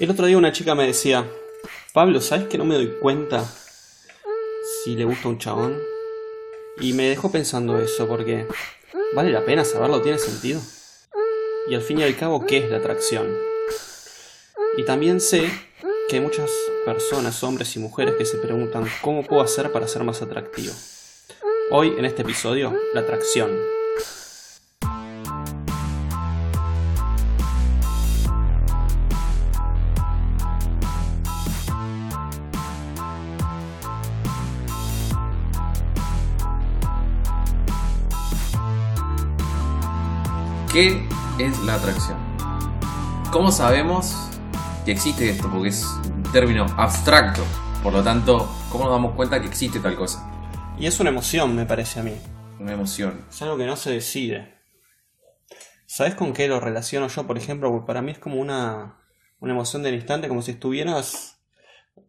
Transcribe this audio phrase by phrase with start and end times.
[0.00, 1.30] El otro día una chica me decía,
[1.92, 3.44] Pablo, ¿sabes que no me doy cuenta
[4.82, 5.78] si le gusta un chabón?
[6.80, 8.46] Y me dejó pensando eso, porque
[9.14, 10.00] ¿vale la pena saberlo?
[10.00, 10.58] ¿Tiene sentido?
[11.68, 13.28] Y al fin y al cabo, ¿qué es la atracción?
[14.78, 15.50] Y también sé
[16.08, 16.50] que hay muchas
[16.86, 20.72] personas, hombres y mujeres, que se preguntan ¿cómo puedo hacer para ser más atractivo?
[21.72, 23.79] Hoy, en este episodio, la atracción.
[40.72, 41.04] ¿Qué
[41.40, 42.16] es la atracción?
[43.32, 44.14] ¿Cómo sabemos
[44.84, 45.50] que existe esto?
[45.50, 47.42] Porque es un término abstracto.
[47.82, 50.30] Por lo tanto, ¿cómo nos damos cuenta que existe tal cosa?
[50.78, 52.14] Y es una emoción, me parece a mí.
[52.60, 53.26] Una emoción.
[53.28, 54.60] Es algo que no se decide.
[55.86, 57.72] ¿Sabes con qué lo relaciono yo, por ejemplo?
[57.72, 59.00] Porque para mí es como una,
[59.40, 61.40] una emoción del instante, como si estuvieras,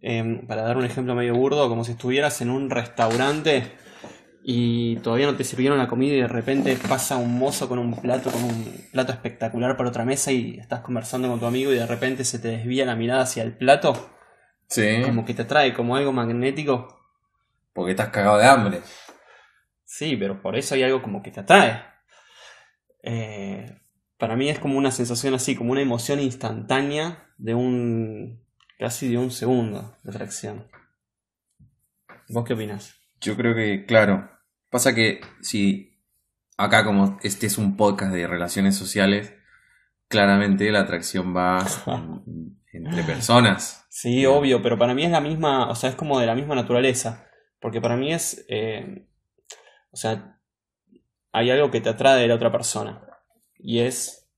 [0.02, 3.76] em, para dar un ejemplo medio burdo, como si estuvieras en un restaurante
[4.44, 7.96] y todavía no te sirvieron la comida y de repente pasa un mozo con un
[8.00, 11.76] plato, con un plato espectacular para otra mesa y estás conversando con tu amigo y
[11.76, 14.10] de repente se te desvía la mirada hacia el plato,
[14.68, 15.02] Sí.
[15.04, 16.98] como que te atrae, como algo magnético.
[17.74, 18.82] Porque estás cagado de hambre.
[19.84, 21.84] Sí, pero por eso hay algo como que te atrae.
[23.04, 23.80] Eh,
[24.18, 28.44] para mí es como una sensación así, como una emoción instantánea de un.
[28.80, 30.68] casi de un segundo de atracción.
[32.30, 32.96] ¿Vos qué opinas?
[33.22, 34.30] Yo creo que, claro.
[34.70, 35.98] Pasa que si
[36.58, 39.34] acá como este es un podcast de relaciones sociales,
[40.08, 43.86] claramente la atracción va en- entre personas.
[43.90, 46.56] Sí, obvio, pero para mí es la misma, o sea, es como de la misma
[46.56, 47.28] naturaleza.
[47.60, 48.46] Porque para mí es.
[48.50, 49.08] eh,
[49.92, 50.40] o sea,
[51.32, 53.02] hay algo que te atrae de la otra persona.
[53.60, 54.32] Y es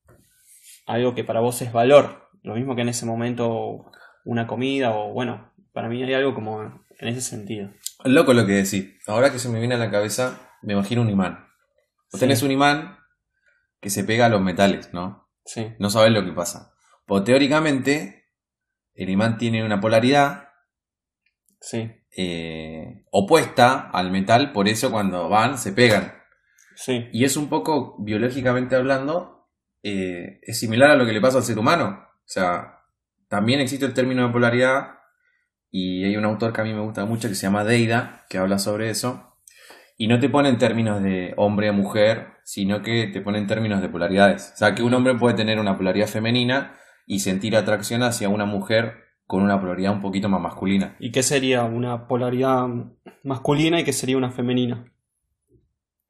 [0.88, 2.30] algo que para vos es valor.
[2.42, 3.92] Lo mismo que en ese momento
[4.26, 7.70] una comida o bueno, para mí hay algo como en ese sentido.
[8.05, 8.91] Loco lo que decís.
[9.08, 11.47] Ahora que se me viene a la cabeza, me imagino un imán.
[12.11, 12.19] Vos Sí.
[12.19, 12.97] tenés un imán
[13.81, 15.30] que se pega a los metales, ¿no?
[15.45, 16.73] Sí, No sabés lo que pasa.
[17.05, 18.30] Pues teóricamente,
[18.95, 20.49] el imán tiene una polaridad
[21.59, 26.13] sí, eh, opuesta al metal, por eso cuando van se pegan.
[26.75, 27.08] sí.
[27.11, 29.49] Y es un poco, biológicamente hablando,
[29.83, 32.05] eh, es similar a lo que le pasa al ser humano.
[32.09, 32.80] O sea,
[33.27, 34.99] también existe el término de polaridad
[35.76, 38.38] y hay un autor que a mí me gusta mucho que se llama Deida, que
[38.38, 39.39] habla sobre eso.
[39.98, 43.48] Y no te pone en términos de hombre a mujer, sino que te pone en
[43.48, 44.52] términos de polaridades.
[44.54, 46.76] O sea, que un hombre puede tener una polaridad femenina
[47.08, 50.95] y sentir atracción hacia una mujer con una polaridad un poquito más masculina.
[51.00, 52.67] ¿Y qué sería una polaridad
[53.23, 54.94] masculina y qué sería una femenina?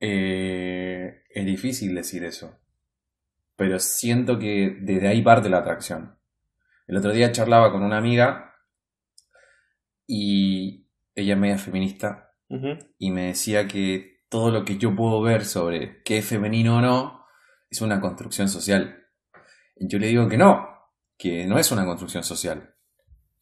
[0.01, 2.59] Eh, es difícil decir eso.
[3.56, 6.18] Pero siento que desde ahí parte la atracción.
[6.85, 8.52] El otro día charlaba con una amiga
[10.07, 12.29] y ella es media feminista
[12.99, 16.81] y me decía que todo lo que yo puedo ver sobre qué es femenino o
[16.81, 17.25] no
[17.69, 19.07] es una construcción social.
[19.75, 20.67] Y yo le digo que no,
[21.17, 22.75] que no es una construcción social.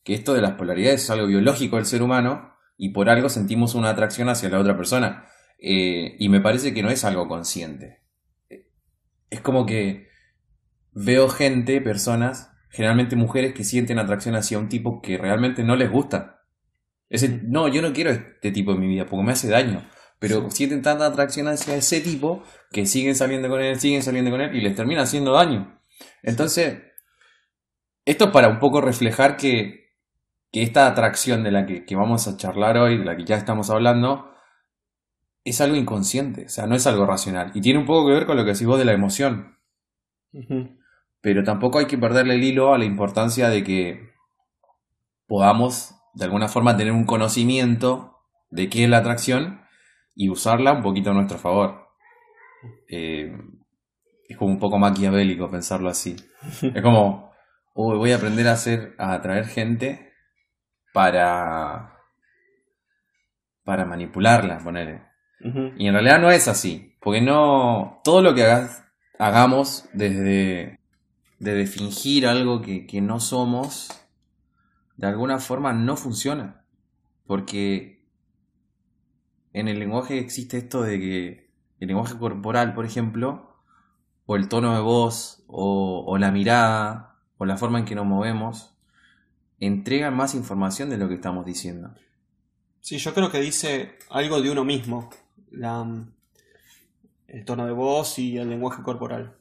[0.04, 3.76] Que esto de las polaridades es algo biológico del ser humano y por algo sentimos
[3.76, 5.26] una atracción hacia la otra persona.
[5.60, 8.02] Eh, y me parece que no es algo consciente.
[9.30, 10.08] Es como que
[10.92, 15.92] veo gente, personas, generalmente mujeres que sienten atracción hacia un tipo que realmente no les
[15.92, 16.41] gusta.
[17.12, 19.88] Ese, no, yo no quiero este tipo en mi vida porque me hace daño.
[20.18, 20.58] Pero Sí.
[20.58, 24.56] sienten tanta atracción hacia ese tipo que siguen saliendo con él, siguen saliendo con él
[24.56, 25.80] y les termina haciendo daño.
[26.24, 26.80] Entonces,
[28.06, 29.90] esto es para un poco reflejar que,
[30.52, 33.36] que esta atracción de la que, que vamos a charlar hoy, de la que ya
[33.36, 34.32] estamos hablando,
[35.44, 37.52] es algo inconsciente, o sea, no es algo racional.
[37.56, 39.58] Y tiene un poco que ver con lo que decís vos de la emoción.
[41.20, 44.12] Pero tampoco hay que perderle el hilo a la importancia de que
[45.28, 49.62] podamos, de alguna forma, tener un conocimiento de qué es la atracción
[50.16, 51.88] y usarla un poquito a nuestro favor.
[52.90, 53.36] Eh,
[54.28, 56.16] es como un poco maquiavélico pensarlo así.
[56.62, 57.32] Es como,
[57.74, 60.14] "Uy, voy a aprender a hacer, a atraer gente
[60.94, 61.98] para,
[63.64, 65.04] para manipularla, poner.
[65.44, 65.74] Ujú.
[65.78, 68.84] Y en realidad no es así, porque no, todo lo que hagas,
[69.18, 70.80] hagamos desde,
[71.40, 74.01] desde fingir algo que, que no somos,
[75.02, 76.64] de alguna forma no funciona.
[77.26, 78.06] Porque
[79.52, 83.58] en el lenguaje existe esto de que el lenguaje corporal, por ejemplo,
[84.28, 88.76] o el tono de voz, o, la mirada, o la forma en que nos movemos,
[89.60, 91.96] entregan más información de lo que estamos diciendo.
[92.80, 95.10] Sí, yo creo que dice algo de uno mismo,
[95.52, 99.36] el tono de voz y el lenguaje corporal.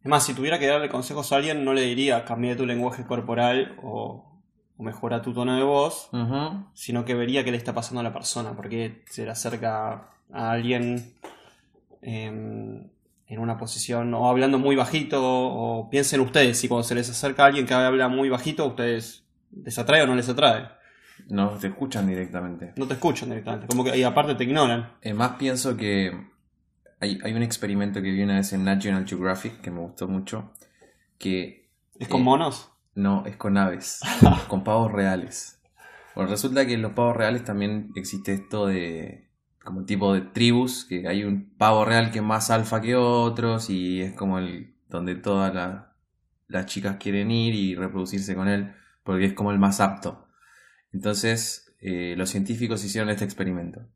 [0.00, 3.04] Es más, si tuviera que darle consejos a alguien, no le diría cambia tu lenguaje
[3.04, 4.35] corporal o,
[4.78, 6.10] o mejora tu tono de voz,
[6.74, 10.50] sino que vería qué le está pasando a la persona, porque se le acerca a
[10.50, 11.14] alguien
[12.02, 12.88] em,
[13.28, 17.44] en una posición o hablando muy bajito, o piensen ustedes, si cuando se les acerca
[17.44, 20.68] a alguien que habla muy bajito, ustedes les atrae o no les atrae.
[21.28, 22.74] No te escuchan directamente.
[22.76, 24.92] No te escuchan directamente, como que y aparte te ignoran.
[25.00, 26.12] Eh, más pienso que
[27.00, 30.52] hay, hay un experimento que vi una vez en National Geographic que me gustó mucho,
[31.18, 32.70] que ¿Es con Eh, monos?
[32.96, 34.00] No es con aves,
[34.48, 35.60] con pavos reales.
[36.14, 39.30] Bueno, resulta que en los pavos reales también existe esto de
[39.64, 43.68] como tipo de tribus, que hay un pavo real que es más alfa que otros
[43.70, 45.94] y es como el donde todas la-
[46.48, 48.72] las chicas quieren ir y reproducirse con él,
[49.04, 50.28] porque es como el más apto.
[50.92, 53.88] Entonces, eh, los científicos hicieron este experimento.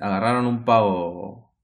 [0.00, 1.54] Agarraron un pavo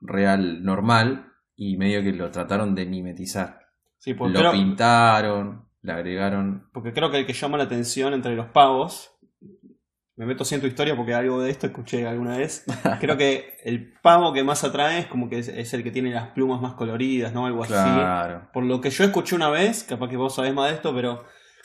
[0.00, 3.55] real normal y medio que lo trataron de mimetizar.
[3.98, 6.68] Sí, Lo pintaron, le agregaron.
[6.72, 9.12] porque creo que el que llama la atención entre los pavos,
[10.16, 12.64] me meto así en tu historia porque algo de esto escuché alguna vez,
[13.00, 16.10] creo que el pavo que más atrae es como que es, es el que tiene
[16.10, 17.46] las plumas más coloridas, ¿no?
[17.46, 17.72] Algo así.
[17.72, 18.48] Claro.
[18.52, 21.24] Por lo que yo escuché una vez, capaz que vos sabés más de esto, pero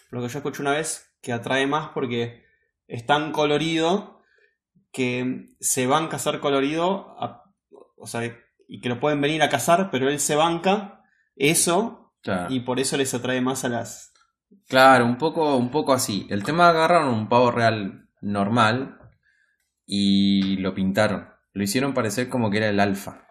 [0.10, 2.44] por lo que yo escuché una vez, que atrae más porque
[2.88, 4.22] es tan colorido
[4.92, 7.44] que se van a cazar colorido, a-
[7.98, 8.22] o sea,
[8.68, 11.04] y que lo pueden venir a cazar, pero él se banca
[11.36, 12.53] eso Claro.
[12.53, 14.13] y por eso les atrae más a las...
[14.68, 16.27] Claro, un poco, un poco así.
[16.29, 19.00] El tema agarraron un pavo real normal
[19.85, 21.29] y lo pintaron.
[21.53, 23.27] Lo hicieron parecer como que era el alfa.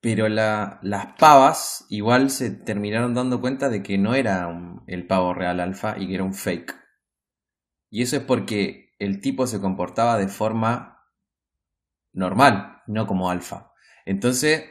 [0.00, 5.06] Pero la- las pavas igual se terminaron dando cuenta de que no era un- el
[5.06, 6.74] pavo real alfa y que era un fake.
[7.90, 11.04] Y eso es porque el tipo se comportaba de forma
[12.12, 13.72] normal, no como alfa.
[14.04, 14.64] Entonces,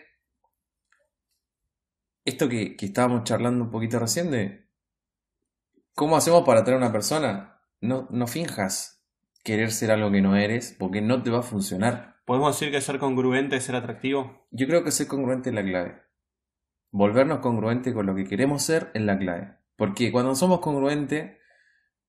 [2.27, 4.67] esto que, que estábamos charlando un poquito recién de
[5.93, 9.01] cómo hacemos para atraer a una persona, no, no finjas
[9.45, 12.17] querer ser algo que no eres, porque no te va a funcionar.
[12.25, 14.45] ¿Podemos decir que ser congruente es ser atractivo?
[14.51, 16.01] Yo creo que ser congruente es la clave.
[16.91, 19.55] Volvernos congruente con lo que queremos ser es la clave.
[19.77, 21.37] Porque cuando somos congruentes,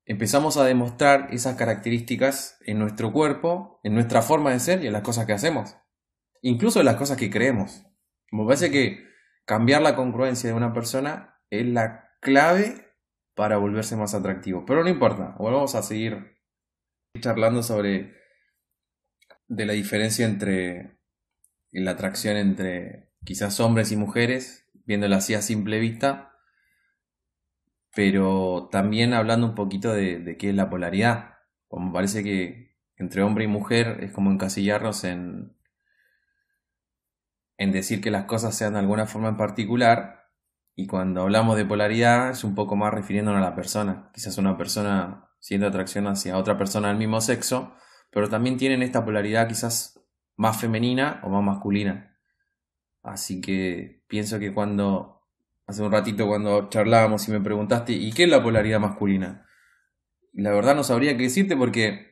[0.05, 4.95] empezamos a demostrar esas características en nuestro cuerpo, en nuestra forma de ser y en
[4.95, 5.77] las cosas que hacemos.
[6.43, 7.87] Incluso en las cosas que creemos.
[8.33, 9.08] Me parece que
[9.49, 12.93] cambiar la congruencia de una persona es la clave
[13.35, 14.67] para volverse más atractivo.
[14.67, 16.37] Pero no importa, volvamos a seguir
[17.19, 18.15] charlando sobre
[19.47, 20.99] de la diferencia entre
[21.73, 26.37] la atracción entre quizás hombres y mujeres, viéndolo así a simple vista,
[27.95, 31.37] pero también hablando un poquito de, de qué es la polaridad.
[31.69, 35.58] Como parece que entre hombre y mujer es como encasillarnos en,
[37.59, 40.19] en decir que las cosas sean de alguna forma en particular,
[40.75, 44.11] y cuando hablamos de polaridad es un poco más refiriéndonos a la persona.
[44.15, 47.75] Quizás una persona siendo atracción hacia otra persona del mismo sexo,
[48.13, 50.01] pero también tienen esta polaridad quizás
[50.37, 52.17] más femenina o más masculina.
[53.03, 55.23] Así que pienso que cuando,
[55.67, 59.49] hace un ratito cuando charlábamos y me preguntaste, ¿y qué es la polaridad masculina?
[60.33, 62.07] La verdad no sabría qué decirte porque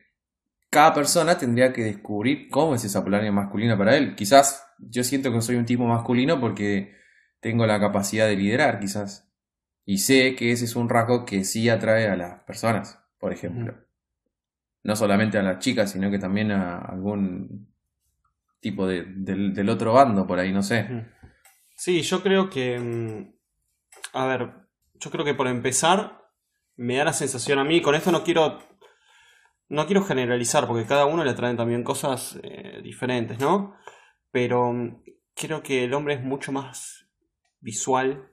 [0.69, 4.15] cada persona tendría que descubrir cómo es esa polaridad masculina para él.
[4.15, 6.95] Quizás yo siento que soy un tipo masculino porque
[7.39, 9.29] tengo la capacidad de liderar, quizás.
[9.85, 13.75] Y sé que ese es un rasgo que sí atrae a las personas, por ejemplo.
[14.83, 17.73] No solamente a las chicas, sino que también a algún
[18.59, 21.05] tipo de, del, del otro bando por ahí, no sé.
[21.75, 22.79] Sí, yo creo que...
[22.79, 23.33] mm,
[24.13, 24.49] A ver,
[24.95, 26.21] yo creo que por empezar,
[26.75, 28.59] me da la sensación a mí, con esto no quiero...
[29.69, 33.75] No quiero generalizar, porque cada uno le traen también cosas eh, diferentes, ¿no?
[34.37, 35.01] Pero mm,
[35.33, 37.09] creo que el hombre es mucho más
[37.59, 38.31] visual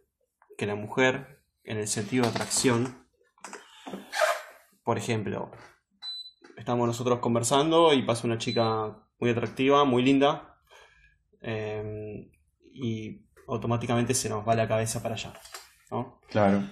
[0.58, 3.06] que la mujer en el sentido de atracción.
[4.84, 5.50] Por ejemplo,
[6.58, 10.60] estamos nosotros conversando y pasa una chica muy atractiva, muy linda,
[11.40, 12.30] eh,
[12.74, 15.32] y automáticamente se nos va la cabeza para allá,
[15.90, 16.20] ¿no?
[16.28, 16.64] Claro.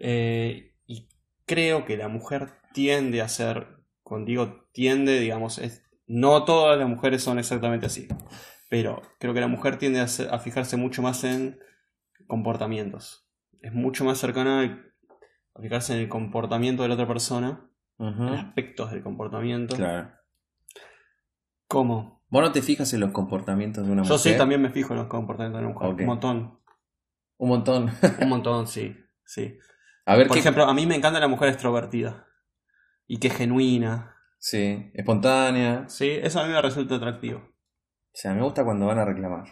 [0.00, 1.10] Eh, y
[1.44, 6.88] creo que la mujer tiende a ser, cuando digo tiende, digamos, es, no todas las
[6.88, 8.08] mujeres son exactamente así,
[8.74, 11.60] pero creo que la mujer tiende a, ser- a fijarse mucho más en
[12.26, 13.28] comportamientos.
[13.60, 14.84] Es mucho más cercana
[15.54, 19.76] a fijarse en el comportamiento de la otra persona, en aspectos del comportamiento.
[19.76, 20.10] Claro.
[21.68, 22.24] ¿Cómo?
[22.28, 24.32] ¿Vos no te fijas en los comportamientos de una Yo mujer?
[24.32, 25.90] sí también me fijo en los comportamientos de una mujer.
[26.00, 26.60] Un montón.
[27.38, 27.90] Un montón.
[28.20, 28.96] Un montón, sí.
[29.24, 29.56] sí.
[30.06, 30.40] A ver Por qué.
[30.40, 32.26] ejemplo, a mí me encanta la mujer extrovertida.
[33.06, 34.16] Y que es genuina.
[34.38, 35.88] Sí, espontánea.
[35.88, 37.53] Sí, eso a mí me resulta atractivo.
[38.14, 39.44] O sea, me gusta cuando van a reclamar.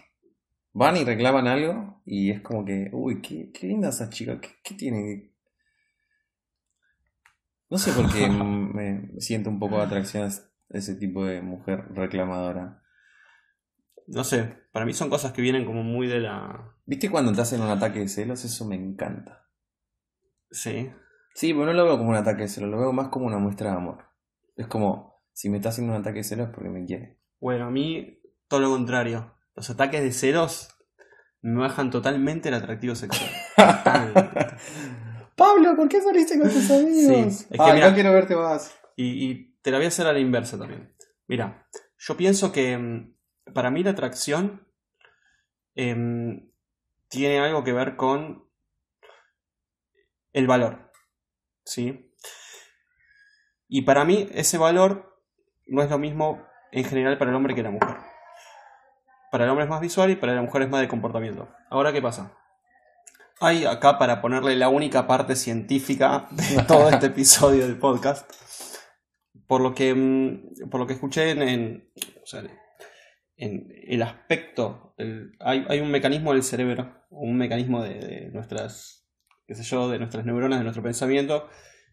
[0.73, 4.51] van y reclaman algo y es como que, uy, qué, qué linda esa chica, ¿qué,
[4.63, 5.33] qué tiene?
[7.69, 11.89] No sé por qué me siento un poco de atracción a ese tipo de mujer
[11.93, 12.81] reclamadora.
[14.07, 16.77] No sé, para mí son cosas que vienen como muy de la...
[16.87, 18.45] ¿Viste cuando te hacen un ataque de celos?
[18.45, 19.49] Eso me encanta.
[20.53, 20.89] Sí.
[21.35, 23.39] Sí, pero no lo veo como un ataque de celos, lo veo más como una
[23.39, 24.05] muestra de amor.
[24.55, 27.19] Es como, si me está haciendo un ataque de celos es porque me quiere.
[27.41, 28.22] Bueno, a mí
[28.53, 29.35] todo lo contrario.
[29.55, 30.69] Los ataques de celos
[31.41, 33.31] me bajan totalmente el atractivo sexual.
[35.37, 37.35] Pablo, ¿por qué saliste con tus amigos?
[37.35, 38.79] Sí, es que Ay, mira- no quiero verte más.
[38.95, 40.95] Y, y te la voy a hacer a la inversa también.
[41.29, 41.67] Mira,
[41.97, 43.15] yo pienso que mm,
[43.55, 44.69] para mí la atracción
[45.75, 46.51] em,
[47.09, 48.47] tiene algo que ver con
[50.35, 50.93] el valor.
[51.65, 52.15] ¿Sí?
[53.67, 55.23] Y para mí ese valor
[55.67, 57.97] no es lo mismo en general para el hombre que la mujer.
[59.33, 61.49] Para el hombre es más visual y para la mujer es más de comportamiento.
[61.71, 62.37] Ahora, ¿qué pasa?
[63.41, 68.31] Hay acá para ponerle la única parte científica de todo este episodio del podcast
[69.49, 71.91] por lo que mm, por lo que escuché en, en,
[72.23, 72.43] o sea,
[73.37, 79.09] en el aspecto el- hay, hay un mecanismo del cerebro un mecanismo de, de nuestras
[79.47, 81.49] qué sé yo de nuestras neuronas de nuestro pensamiento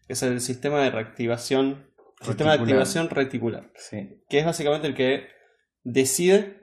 [0.06, 1.90] que es el sistema de reactivación
[2.22, 2.60] sistema de Reticular.
[2.60, 4.22] activación reticular Sí.
[4.28, 5.26] que es básicamente el que
[5.82, 6.59] decide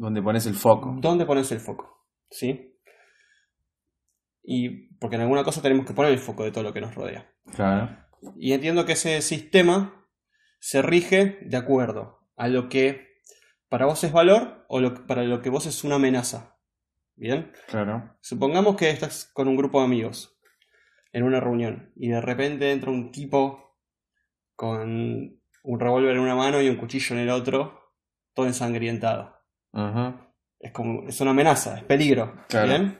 [0.00, 0.96] Donde pones el foco.
[0.98, 2.78] dónde pones el foco ¿sí?
[4.42, 6.94] y porque en alguna cosa tenemos que poner el foco de todo lo que nos
[6.94, 7.96] rodea Claro.
[8.36, 10.06] Y entiendo que ese sistema
[10.58, 13.08] se rige de acuerdo a lo que
[13.68, 16.58] para vos es valor o lo, para lo que vos es una amenaza.
[17.16, 17.52] ¿Bien?
[17.68, 18.16] Claro.
[18.20, 20.38] Supongamos que estás con un grupo de amigos
[21.12, 23.76] en una reunión y de repente entra un tipo
[24.54, 27.94] con un revólver en una mano y un cuchillo en el otro,
[28.34, 29.39] todo ensangrentado.
[29.72, 30.32] Ajá.
[30.58, 32.44] Es como, es una amenaza, es peligro.
[32.48, 32.68] Claro.
[32.68, 32.98] ¿Bien?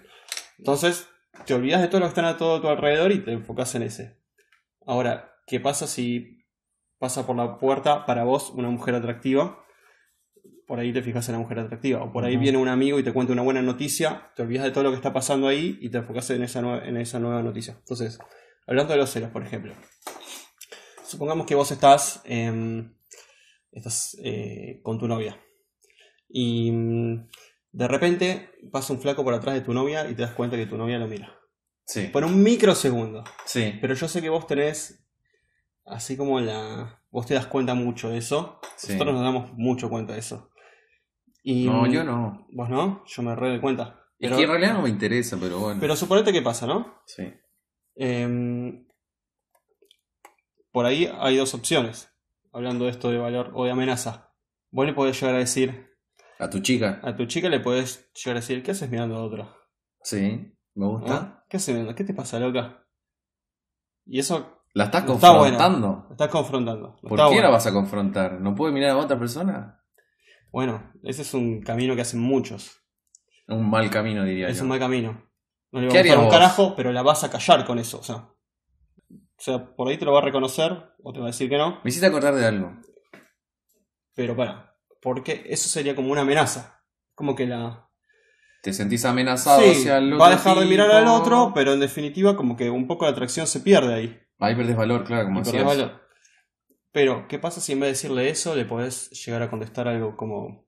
[0.59, 1.09] Entonces,
[1.47, 3.83] te olvidas de todo lo que está a todo tu alrededor y te enfocas en
[3.83, 4.19] ese.
[4.87, 6.45] Ahora, ¿qué pasa si
[6.99, 9.65] pasa por la puerta para vos una mujer atractiva?
[10.67, 12.03] Por ahí te fijas en la mujer atractiva.
[12.03, 14.71] O por ahí viene un amigo y te cuenta una buena noticia, te olvidas de
[14.71, 17.75] todo lo que está pasando ahí y te enfocas en esa, en esa nueva noticia.
[17.79, 18.19] Entonces,
[18.67, 19.75] hablando de los celos, por ejemplo.
[21.05, 22.23] Supongamos que vos estás,
[23.73, 25.37] estás eh, con tu novia.
[26.33, 27.29] Y mm,
[27.73, 30.67] de repente pasa un flaco por atrás de tu novia y te das cuenta que
[30.67, 31.37] tu novia lo mira.
[31.85, 32.09] Sí.
[32.13, 33.25] Por un microsegundo.
[33.45, 33.77] Sí.
[33.81, 35.05] Pero yo sé que vos tenés,
[35.85, 37.03] así como la...
[37.11, 38.61] Vos te das cuenta mucho de eso.
[38.77, 38.93] Sí.
[38.93, 40.51] Nosotros nos damos mucho cuenta de eso.
[41.43, 42.47] Y, No, yo no.
[42.53, 43.03] ¿Vos no?
[43.07, 44.07] Yo me re doy cuenta.
[44.19, 45.81] Es Pero, que en realidad no me interesa, pero bueno.
[45.81, 47.03] pero suponete que pasa, ¿no?
[47.07, 47.33] Sí.
[47.97, 48.87] Em,
[50.71, 52.13] por ahí hay dos opciones.
[52.53, 54.33] Hablando de esto de valor o de amenaza.
[54.71, 55.90] Vos le podés llegar a decir,
[56.41, 57.01] A tu chica.
[57.03, 59.55] a tu chica le podés llegar a decir, ¿qué haces mirando a otra?
[60.03, 60.55] Sí.
[60.75, 61.45] Me gusta.
[61.49, 61.95] ¿Qué haces mirando?
[61.95, 62.87] ¿Qué te pasa, loca?
[64.07, 65.57] Y eso La estás No está bueno.
[65.59, 66.05] confrontando.
[66.09, 66.89] lo estás confrontando.
[67.03, 67.51] No ¿Por qué la bueno.
[67.53, 68.41] vas a confrontar?
[68.41, 69.83] ¿No puede mirar a otra persona?
[70.53, 72.77] Bueno, ese es un camino que hacen muchos.
[73.47, 74.63] Un mal camino, diría Es yo.
[74.63, 75.29] un mal camino.
[75.73, 76.33] No le ¿Qué va a gustar un vos?
[76.35, 77.99] carajo, pero la vas a callar con eso.
[78.01, 78.35] O sea, o
[79.43, 81.81] sea, por ahí te lo va a reconocer o te va a decir que no.
[81.85, 82.73] Me hiciste acordar de algo.
[84.15, 84.70] Pero para,
[85.01, 86.83] porque eso sería como una amenaza.
[87.15, 87.89] Como que la...
[88.63, 91.73] Te sentís amenazado Sí, hacia el otro va a dejar de mirar al otro, pero
[91.73, 94.21] en definitiva como que un poco la atracción se pierde ahí.
[94.39, 95.65] Ahí perdés valor, claro, como decías.
[95.65, 96.01] valor.
[96.93, 100.17] Pero, ¿qué pasa si en vez de decirle eso le podés llegar a contestar algo
[100.17, 100.67] como...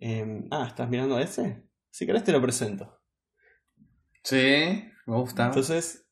[0.00, 1.62] em, ah, ¿estás mirando a ese?
[1.90, 3.00] Si querés te lo presento.
[4.22, 5.46] Sí, me gusta.
[5.46, 6.08] Entonces,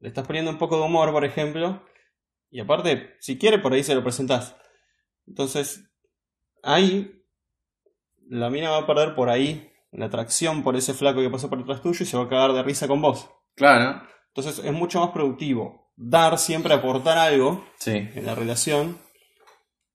[0.00, 1.82] le estás poniendo un poco de humor, por ejemplo.
[2.50, 4.56] Y aparte, si quiere, por ahí se lo presentás.
[5.26, 5.90] Entonces,
[6.66, 7.22] ahí,
[8.28, 11.58] la mina va a perder por ahí la atracción por ese flaco que pasó por
[11.58, 13.30] detrás tuyo y se va a cagar de risa con vos.
[13.54, 14.02] Claro.
[14.34, 17.92] Entonces, es mucho más productivo dar siempre, aportar algo Sí.
[18.14, 18.98] en la relación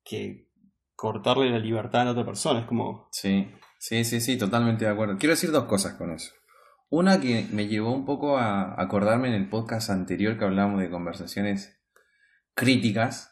[0.03, 0.49] que
[0.95, 2.61] cortarle la libertad a la otra persona.
[2.61, 3.47] Es como, Sí,
[3.77, 5.17] sí, sí, sí, totalmente de acuerdo.
[5.17, 6.31] Quiero decir dos cosas con eso.
[6.89, 10.89] Una que me llevó un poco a acordarme en el podcast anterior que hablábamos de
[10.89, 11.79] conversaciones
[12.55, 13.31] críticas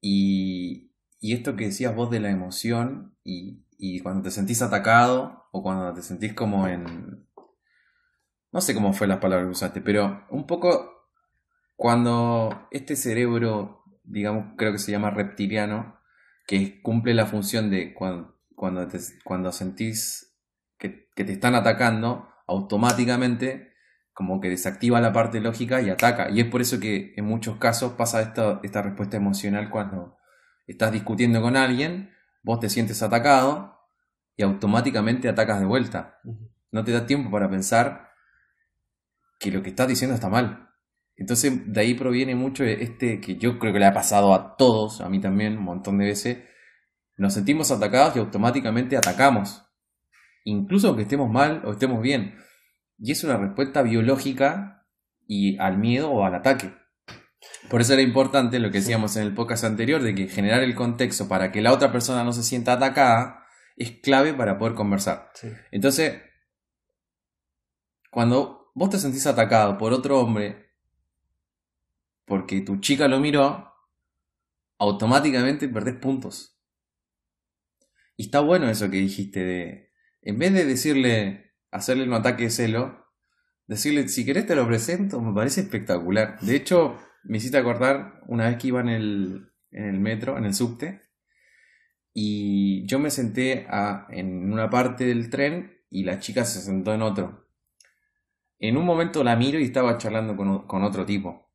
[0.00, 0.87] y,
[1.20, 5.62] y esto que decías vos de la emoción y, y cuando te sentís atacado o
[5.62, 7.26] cuando te sentís como en...
[8.50, 11.06] No sé cómo fue la palabra que usaste, pero un poco
[11.76, 16.00] cuando este cerebro, digamos, creo que se llama reptiliano,
[16.46, 20.34] que cumple la función de cuando, cuando, te, cuando sentís
[20.78, 23.74] que, que te están atacando, automáticamente
[24.12, 26.30] como que desactiva la parte lógica y ataca.
[26.30, 30.17] Y es por eso que en muchos casos pasa esta, esta respuesta emocional cuando
[30.68, 32.10] estás discutiendo con alguien,
[32.42, 33.78] vos te sientes atacado
[34.36, 36.20] y automáticamente atacas de vuelta.
[36.70, 38.10] No te da tiempo para pensar
[39.40, 40.70] que lo que estás diciendo está mal.
[41.16, 45.00] Entonces, de ahí proviene mucho este que yo creo que le ha pasado a todos,
[45.00, 46.38] a mí también, un montón de veces.
[47.16, 49.64] Nos sentimos atacados y automáticamente atacamos.
[50.44, 52.36] Incluso aunque estemos mal o estemos bien.
[52.98, 54.86] Y es una respuesta biológica
[55.26, 56.72] y al miedo o al ataque.
[57.70, 60.74] Por eso era importante lo que decíamos en el podcast anterior, de que generar el
[60.74, 63.44] contexto para que la otra persona no se sienta atacada
[63.76, 65.30] es clave para poder conversar.
[65.34, 65.48] Sí.
[65.70, 66.20] Entonces,
[68.10, 70.72] cuando vos te sentís atacado por otro hombre,
[72.24, 73.72] porque tu chica lo miró,
[74.78, 76.58] automáticamente perdés puntos.
[78.16, 79.92] Y está bueno eso que dijiste de,
[80.22, 83.06] en vez de decirle, hacerle un ataque de celo,
[83.66, 86.40] decirle, si querés te lo presento, me parece espectacular.
[86.40, 90.44] De hecho, me hiciste acordar una vez que iba en el, en el metro, en
[90.44, 91.02] el subte,
[92.14, 93.66] y yo me senté
[94.10, 97.46] en una parte del tren y la chica se sentó en otro.
[98.58, 101.52] En un momento la miro y estaba charlando con, con otro tipo.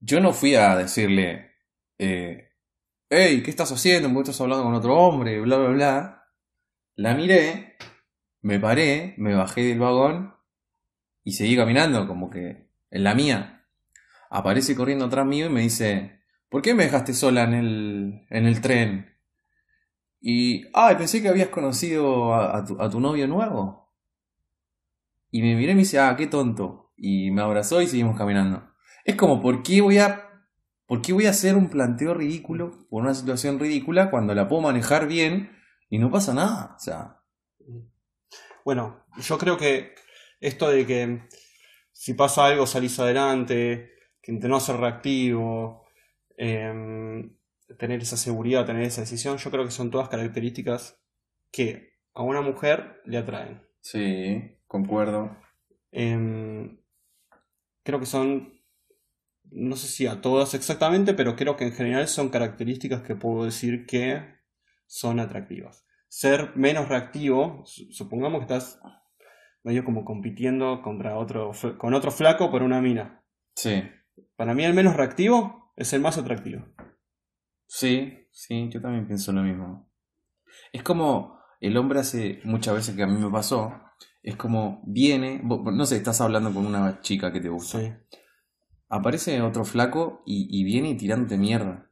[0.00, 1.52] Yo no fui a decirle,
[1.98, 2.50] eh,
[3.08, 4.08] hey, ¿qué estás haciendo?
[4.08, 5.40] ¿Por qué estás hablando con otro hombre?
[5.40, 6.24] Bla, bla, bla.
[6.96, 7.76] La miré,
[8.42, 10.34] me paré, me bajé del vagón
[11.22, 13.53] y seguí caminando, como que en la mía.
[14.36, 18.46] Aparece corriendo atrás mío y me dice, ¿por qué me dejaste sola en el, en
[18.46, 19.14] el tren?
[20.20, 23.92] Y, ay, pensé que habías conocido a, a tu, a tu novio nuevo.
[25.30, 26.92] Y me miré y me dice, ah, qué tonto.
[26.96, 28.72] Y me abrazó y seguimos caminando.
[29.04, 30.30] Es como, ¿por qué voy a,
[30.86, 34.62] por qué voy a hacer un planteo ridículo por una situación ridícula cuando la puedo
[34.62, 35.56] manejar bien
[35.90, 36.74] y no pasa nada?
[36.76, 37.20] O sea,
[38.64, 39.94] Bueno, yo creo que
[40.40, 41.28] esto de que
[41.92, 43.93] si pasa algo salís adelante,
[44.24, 45.84] que no ser reactivo,
[46.36, 47.36] em,
[47.78, 51.00] tener esa seguridad, tener esa decisión, yo creo que son todas características
[51.52, 53.62] que a una mujer le atraen.
[53.80, 55.36] sí, concuerdo.
[55.92, 56.78] Em,
[57.84, 58.60] creo que son,
[59.50, 63.44] no sé si a todas exactamente, pero creo que en general son características que puedo
[63.44, 64.22] decir que
[64.86, 65.86] son atractivas.
[66.08, 68.80] Ser menos reactivo, su- supongamos que estás
[69.62, 73.22] medio como compitiendo contra otro, con otro flaco por una mina.
[73.56, 73.82] Sí,
[74.36, 76.64] Para mí el menos reactivo es el más atractivo.
[77.66, 79.90] sí, sí, yo también pienso lo mismo.
[80.72, 83.72] Es como el hombre hace muchas veces que a mí me pasó,
[84.22, 87.80] es como viene, no sé, estás hablando con una chica que te gusta.
[87.80, 87.92] Sí.
[88.88, 91.90] Aparece otro flaco y, y viene y tirándote mierda.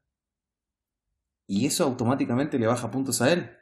[1.47, 3.57] Y eso automáticamente le baja puntos a él.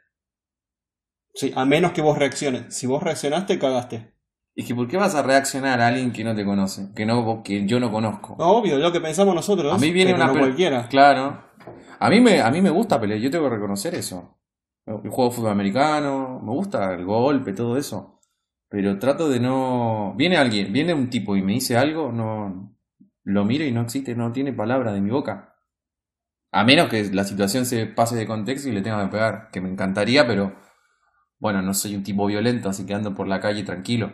[1.33, 2.75] Sí, a menos que vos reacciones.
[2.75, 4.13] Si vos reaccionaste, cagaste.
[4.55, 6.89] Es que ¿por qué vas a reaccionar a alguien que no te conoce?
[6.93, 8.35] Que no que yo no conozco.
[8.37, 9.73] No, obvio, lo que pensamos nosotros.
[9.73, 10.87] a mí viene una no cualquiera.
[10.87, 11.43] Claro.
[11.99, 14.37] A mí me a mí me gusta pelear, yo tengo que reconocer eso.
[14.85, 18.19] Yo juego fútbol americano, me gusta el golpe, todo eso.
[18.67, 22.75] Pero trato de no viene alguien, viene un tipo y me dice algo, no
[23.23, 25.55] lo miro y no existe, no tiene palabra de mi boca.
[26.51, 29.61] A menos que la situación se pase de contexto y le tenga que pegar, que
[29.61, 30.55] me encantaría, pero
[31.39, 34.11] bueno, no soy un tipo violento, así que ando por la calle tranquilo.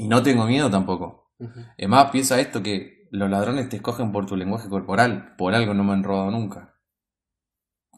[0.00, 1.30] Y no tengo miedo tampoco.
[1.38, 1.60] Ujú.
[1.76, 5.34] Es más, piensa esto que los ladrones te escogen por tu lenguaje corporal.
[5.36, 6.74] Por algo no me han robado nunca.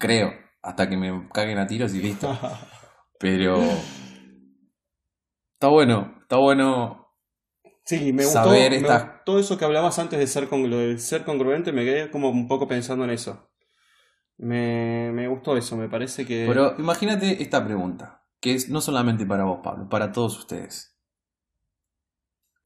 [0.01, 0.33] Creo.
[0.63, 2.37] Hasta que me caguen a tiros y listo.
[3.21, 3.57] Pero...
[5.55, 6.17] Está bueno.
[6.23, 7.07] Está bueno.
[7.85, 10.79] Sí, me gustó, Saber me esta- gustó eso que hablabas antes de ser con lo
[10.79, 13.51] de ser congruente, me quedé como un poco pensando en eso.
[14.39, 18.25] Me, me gustó eso, me parece que Pero imagínate esta pregunta.
[18.41, 19.89] Que es no solamente para vos, Pablo.
[19.89, 20.92] Para todos ustedes.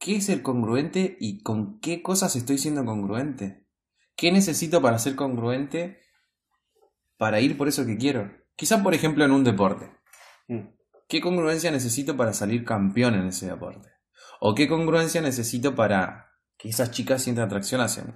[0.07, 3.67] ¿Qué es el congruente y con qué cosas estoy siendo congruente?
[4.15, 5.99] ¿Qué necesito para ser congruente
[7.17, 8.31] para ir por eso que quiero?
[8.55, 9.91] Quizá, por ejemplo, en un deporte.
[10.47, 10.69] Mm.
[11.09, 13.89] ¿Qué congruencia necesito para salir campeón en ese deporte?
[14.39, 18.13] ¿O qué congruencia necesito para que esas chicas sientan atracción hacia mí?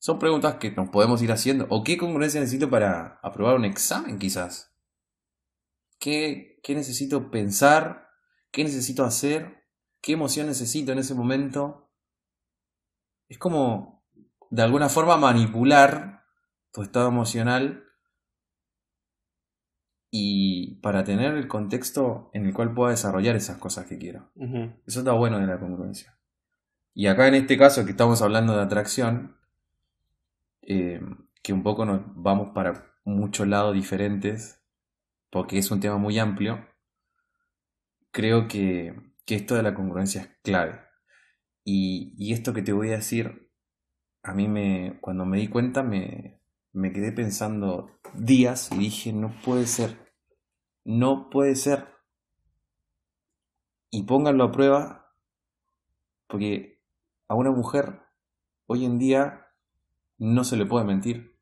[0.00, 1.68] Son preguntas que nos podemos ir haciendo.
[1.70, 4.74] ¿O qué congruencia necesito para aprobar un examen quizás?
[6.00, 8.08] ¿Qué, qué necesito pensar?
[8.50, 9.63] ¿Qué necesito hacer?
[10.04, 11.88] ¿Qué emoción necesito en ese momento?
[13.26, 14.04] Es como,
[14.50, 16.26] de alguna forma, manipular
[16.72, 17.84] tu estado emocional
[20.10, 24.30] y para tener el contexto en el cual pueda desarrollar esas cosas que quiero.
[24.86, 26.18] Eso está bueno de la congruencia.
[26.92, 29.38] Y acá en este caso que estamos hablando de atracción,
[30.60, 31.00] eh,
[31.42, 34.62] que un poco nos vamos para muchos lados diferentes,
[35.30, 36.68] porque es un tema muy amplio,
[38.10, 40.80] creo que, que esto de la congruencia es clave.
[41.64, 43.50] Y, y esto que te voy a decir,
[44.22, 46.40] a mí me, cuando me di cuenta me,
[46.72, 50.12] me quedé pensando días y dije, no puede ser.
[50.84, 51.88] no puede ser.
[53.90, 55.14] Y pónganlo a prueba,
[56.26, 56.82] porque
[57.28, 58.02] a una mujer
[58.66, 59.46] hoy en día
[60.18, 61.38] no se le puede mentir.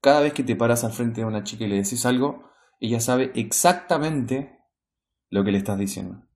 [0.00, 3.00] Cada vez que te paras al frente de una chica y le decís algo, ella
[3.00, 4.58] sabe exactamente
[5.30, 6.26] lo que le estás diciendo.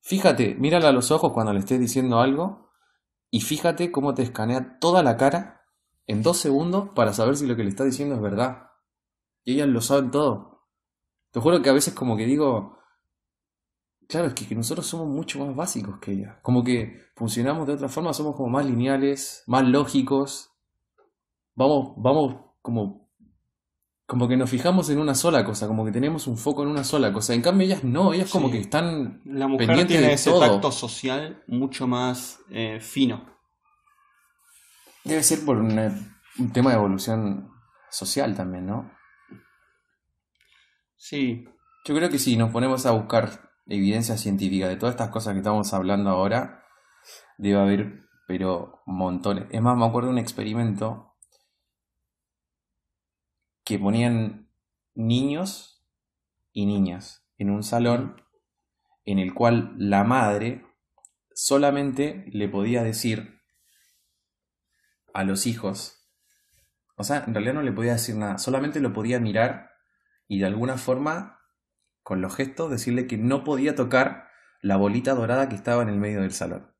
[0.00, 2.70] Fíjate, mírala a los ojos cuando le estés diciendo algo
[3.30, 5.62] y fíjate cómo te escanea toda la cara
[6.06, 8.70] en dos segundos para saber si lo que le estás diciendo es verdad.
[9.44, 10.66] Y ellas lo saben todo.
[11.30, 12.78] Te juro que a veces como que digo,
[14.08, 16.36] claro, es que, nosotros somos mucho más básicos que ellas.
[16.42, 20.50] Como que funcionamos de otra forma, somos como más lineales, más lógicos.
[21.54, 23.09] Vamos, vamos como
[24.10, 26.82] como que nos fijamos en una sola cosa, como que tenemos un foco en una
[26.82, 27.32] sola cosa.
[27.32, 31.86] En cambio, ellas no, ellas como que están La mujer tiene ese tacto social mucho
[31.86, 33.24] más eh, fino.
[35.04, 35.76] Debe ser por un,
[36.52, 37.52] tema de evolución
[37.88, 38.90] social también, ¿no?
[40.96, 41.44] Sí.
[41.84, 45.38] Yo creo que si nos ponemos a buscar evidencia científica de todas estas cosas que
[45.38, 46.64] estamos hablando ahora,
[47.38, 49.46] debe haber, pero montones.
[49.50, 51.09] Es más, me acuerdo de un experimento
[53.70, 54.48] que ponían
[54.96, 55.86] niños
[56.50, 58.20] y niñas en un salón
[59.04, 60.66] en el cual la madre
[61.34, 63.40] solamente le podía decir
[65.14, 66.10] a los hijos,
[66.96, 69.70] o sea, en realidad no le podía decir nada, solamente lo podía mirar
[70.26, 71.38] y de alguna forma,
[72.02, 74.26] con los gestos, decirle que no podía tocar
[74.62, 76.74] la bolita dorada que estaba en el medio del salón.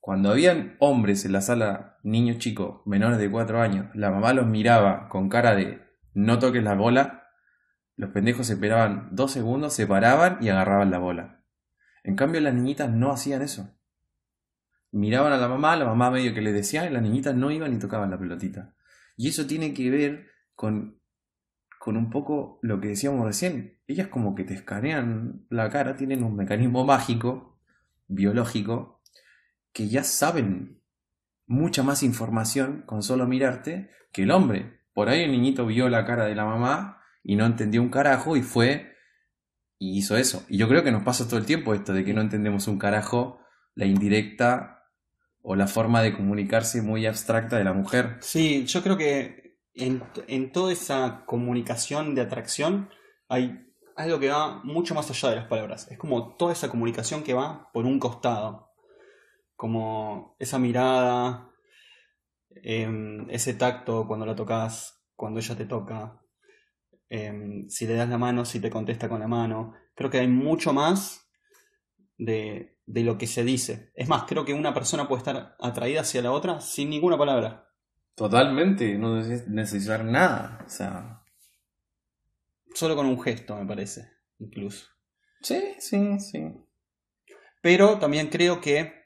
[0.00, 4.46] Cuando habían hombres en la sala, niños chicos, menores de 4 años, la mamá los
[4.46, 5.82] miraba con cara de
[6.14, 7.28] no toques la bola,
[7.96, 11.44] los pendejos esperaban dos segundos, se paraban y agarraban la bola.
[12.02, 13.76] En cambio las niñitas no hacían eso.
[14.90, 17.74] Miraban a la mamá, la mamá medio que le decía y las niñitas no iban
[17.74, 18.74] y tocaban la pelotita.
[19.18, 20.98] Y eso tiene que ver con,
[21.78, 23.78] con un poco lo que decíamos recién.
[23.86, 27.60] Ellas como que te escanean la cara, tienen un mecanismo mágico,
[28.08, 28.99] biológico,
[29.72, 30.80] que ya saben
[31.46, 34.80] mucha más información con solo mirarte que el hombre.
[34.92, 38.36] Por ahí el niñito vio la cara de la mamá y no entendió un carajo
[38.36, 38.94] y fue
[39.78, 40.44] y hizo eso.
[40.48, 42.78] Y yo creo que nos pasa todo el tiempo esto de que no entendemos un
[42.78, 43.40] carajo,
[43.74, 44.84] la indirecta
[45.42, 48.18] o la forma de comunicarse muy abstracta de la mujer.
[48.20, 52.90] Sí, yo creo que en, en toda esa comunicación de atracción
[53.28, 55.90] hay algo que va mucho más allá de las palabras.
[55.90, 58.69] Es como toda esa comunicación que va por un costado
[59.60, 61.50] como esa mirada,
[62.62, 66.18] em, ese tacto cuando la tocas, cuando ella te toca,
[67.10, 69.74] em, si le das la mano, si te contesta con la mano.
[69.94, 71.30] Creo que hay mucho más
[72.16, 73.92] de, de lo que se dice.
[73.94, 77.68] Es más, creo que una persona puede estar atraída hacia la otra sin ninguna palabra.
[78.14, 80.64] Totalmente, no necesitar nada.
[80.64, 81.22] O sea.
[82.72, 84.86] Solo con un gesto, me parece, incluso.
[85.42, 86.50] Sí, sí, sí.
[87.60, 88.99] Pero también creo que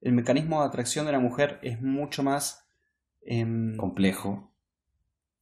[0.00, 2.66] el mecanismo de atracción de la mujer es mucho más...
[3.22, 4.54] Em, complejo.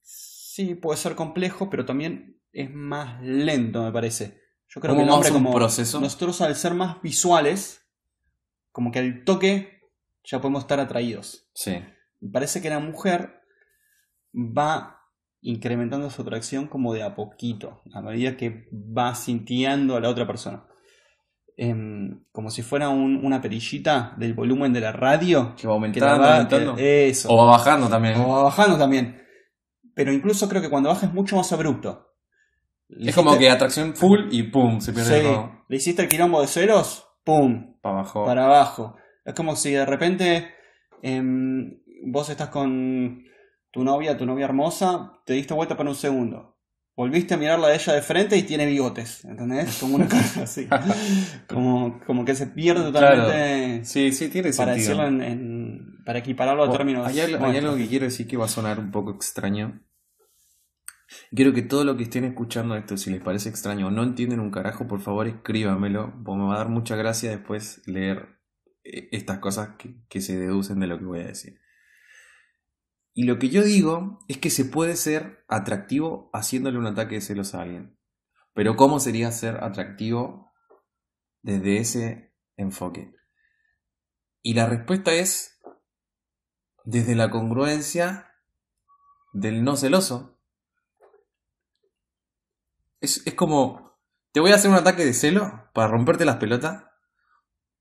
[0.00, 4.40] Sí, puede ser complejo, pero también es más lento, me parece.
[4.68, 6.00] Yo creo que el hombre como proceso?
[6.00, 7.86] nosotros al ser más visuales,
[8.72, 9.80] como que al toque
[10.24, 11.48] ya podemos estar atraídos.
[11.54, 11.80] Sí.
[12.20, 13.40] Me parece que la mujer
[14.34, 14.98] va
[15.40, 20.26] incrementando su atracción como de a poquito, a medida que va sintiendo a la otra
[20.26, 20.67] persona.
[21.60, 25.56] Em, como si fuera una perillita del volumen de la radio.
[25.56, 27.28] Que va aumentando, eso.
[27.28, 28.14] O va bajando también.
[28.20, 29.20] O va bajando también.
[29.92, 32.12] Pero incluso creo que cuando baja es mucho más abrupto.
[32.88, 35.64] es como que atracción full y pum, se pierde todo.
[35.68, 37.76] Le hiciste el quilombo de ceros, pum.
[37.82, 38.24] Para abajo.
[38.24, 38.94] Para abajo.
[39.24, 40.54] Es como si de repente
[41.02, 43.24] em, vos estás con
[43.72, 46.57] tu novia, tu novia hermosa, te diste vuelta para un segundo
[46.98, 49.78] volviste a mirarla a ella de frente y tiene bigotes, ¿entendés?
[49.78, 50.68] Como una cosa así.
[51.46, 53.84] Como, como que se pierde totalmente.
[53.84, 55.00] Sí, sí, tiene para sentido.
[55.04, 57.06] Decirlo en, para equipararlo a términos.
[57.06, 59.80] Hay, algo, que quiero decir que va a sonar un poco extraño.
[61.32, 64.40] Quiero que todo lo que estén escuchando esto, si les parece extraño o no entienden
[64.40, 68.40] un carajo, por favor escríbamelo, porque me va a dar mucha gracia después leer
[68.82, 69.76] eh, estas cosas
[70.08, 71.60] que se deducen de lo que voy a decir.
[73.18, 77.20] Y lo que yo digo es que se puede ser atractivo haciéndole un ataque de
[77.20, 77.98] celos a alguien.
[78.54, 80.52] Pero ¿cómo sería ser atractivo
[81.42, 83.12] desde ese enfoque?
[84.40, 85.60] Y la respuesta es
[86.84, 88.36] desde la congruencia
[89.32, 90.38] del no celoso.
[93.00, 93.98] Es, es como,
[94.30, 96.84] te voy a hacer un ataque de celo para romperte las pelotas,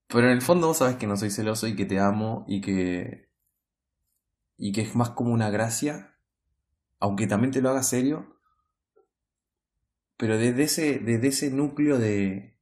[0.07, 2.59] pero en el fondo vos sabes que no soy celoso y que te amo y
[2.59, 3.26] que
[4.57, 6.15] y que es más como una gracia,
[6.99, 8.35] aunque también te lo haga serio,
[10.17, 12.57] pero desde ese, desde ese núcleo de,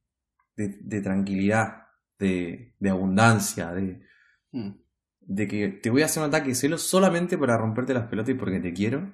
[0.56, 1.86] de, de tranquilidad,
[2.18, 4.04] de, de abundancia, de,
[4.52, 4.70] Mm.
[5.20, 8.30] de que te voy a hacer un ataque de celos solamente para romperte las pelotas
[8.30, 9.12] y porque te quiero.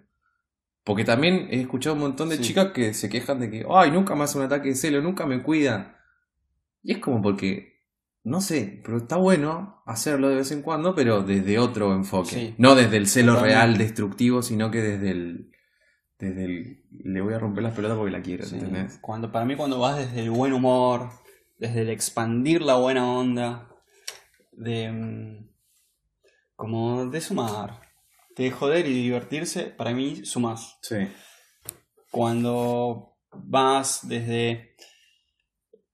[0.85, 2.43] Porque también he escuchado un montón de Sí.
[2.43, 5.27] chicas que se quejan de que, ay, nunca me hace un ataque de celos, nunca
[5.27, 5.99] me cuida.
[6.83, 7.72] Y es como porque,
[8.25, 12.31] no sé, pero está bueno hacerlo de vez en cuando, pero desde otro enfoque.
[12.31, 12.55] Sí.
[12.59, 13.57] No desde el celo Totalmente.
[13.59, 15.51] real destructivo, sino que desde el,
[16.19, 18.55] desde el, le voy a romper las pelotas porque la quiero, Sí.
[18.57, 18.99] ¿entendés?
[19.01, 21.11] Cuando, para mí cuando vas desde el buen humor,
[21.59, 23.69] desde el expandir la buena onda,
[24.53, 24.91] de...
[24.93, 25.49] mm,
[26.55, 27.81] como de sumar,
[28.37, 30.79] de joder y divertirse, para mí sumas.
[30.83, 30.97] Sí.
[32.11, 34.77] Cuando vas desde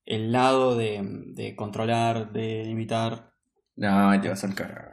[0.09, 1.03] el lado de,
[1.35, 3.35] de controlar, de limitar,
[3.77, 4.90] No, te vas al carajo.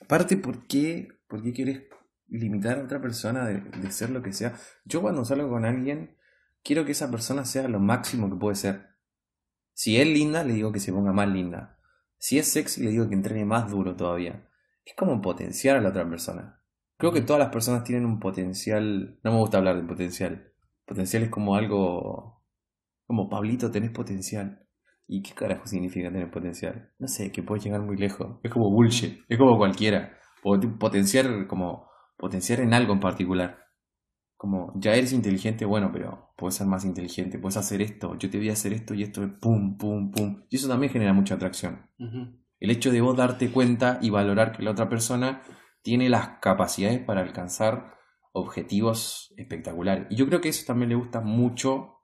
[0.00, 1.82] Aparte, ¿por qué, ¿por qué quieres
[2.28, 4.54] limitar a otra persona de, de ser lo que sea?
[4.84, 6.16] Yo cuando salgo con alguien,
[6.62, 8.90] quiero que esa persona sea lo máximo que puede ser.
[9.72, 11.80] Si es linda, le digo que se ponga más linda.
[12.16, 14.48] Si es sexy, le digo que entrene más duro todavía.
[14.84, 16.62] Es como potenciar a la otra persona.
[16.98, 19.18] Creo que todas las personas tienen un potencial...
[19.24, 20.52] No me gusta hablar de potencial.
[20.86, 22.39] Potencial es como algo...
[23.10, 24.68] Como Pablito, tenés potencial.
[25.08, 26.92] ¿Y qué carajo significa tener potencial?
[27.00, 28.38] No sé, que puedes llegar muy lejos.
[28.44, 29.24] Es como bullshit.
[29.28, 30.16] Es como cualquiera.
[30.78, 33.58] Potenciar como potenciar en algo en particular.
[34.36, 38.38] Como ya eres inteligente, bueno, pero puedes ser más inteligente, puedes hacer esto, yo te
[38.38, 40.44] voy a hacer esto y esto es pum, pum, pum.
[40.48, 41.90] Y eso también genera mucha atracción.
[42.60, 45.42] El hecho de vos darte cuenta y valorar que la otra persona
[45.82, 47.96] tiene las capacidades para alcanzar
[48.30, 50.06] objetivos espectaculares.
[50.10, 51.96] Y yo creo que eso también le gusta mucho,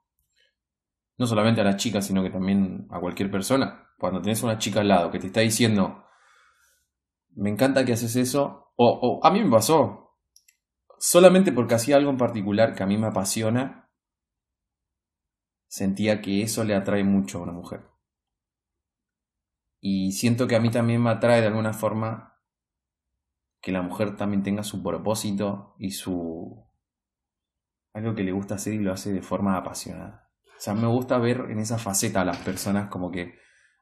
[1.17, 3.89] no solamente a las chicas, sino que también a cualquier persona.
[3.97, 6.05] Cuando tenés una chica al lado que te está diciendo,
[7.35, 10.17] me encanta que haces eso, o, o a mí me pasó,
[10.99, 13.91] solamente porque hacía algo en particular que a mí me apasiona,
[15.67, 17.81] sentía que eso le atrae mucho a una mujer.
[19.79, 22.41] Y siento que a mí también me atrae de alguna forma
[23.61, 26.65] que la mujer también tenga su propósito y su...
[27.93, 30.26] algo que le gusta hacer y lo hace de forma apasionada.
[30.57, 33.35] O sea, me gusta ver en esa faceta a las personas como que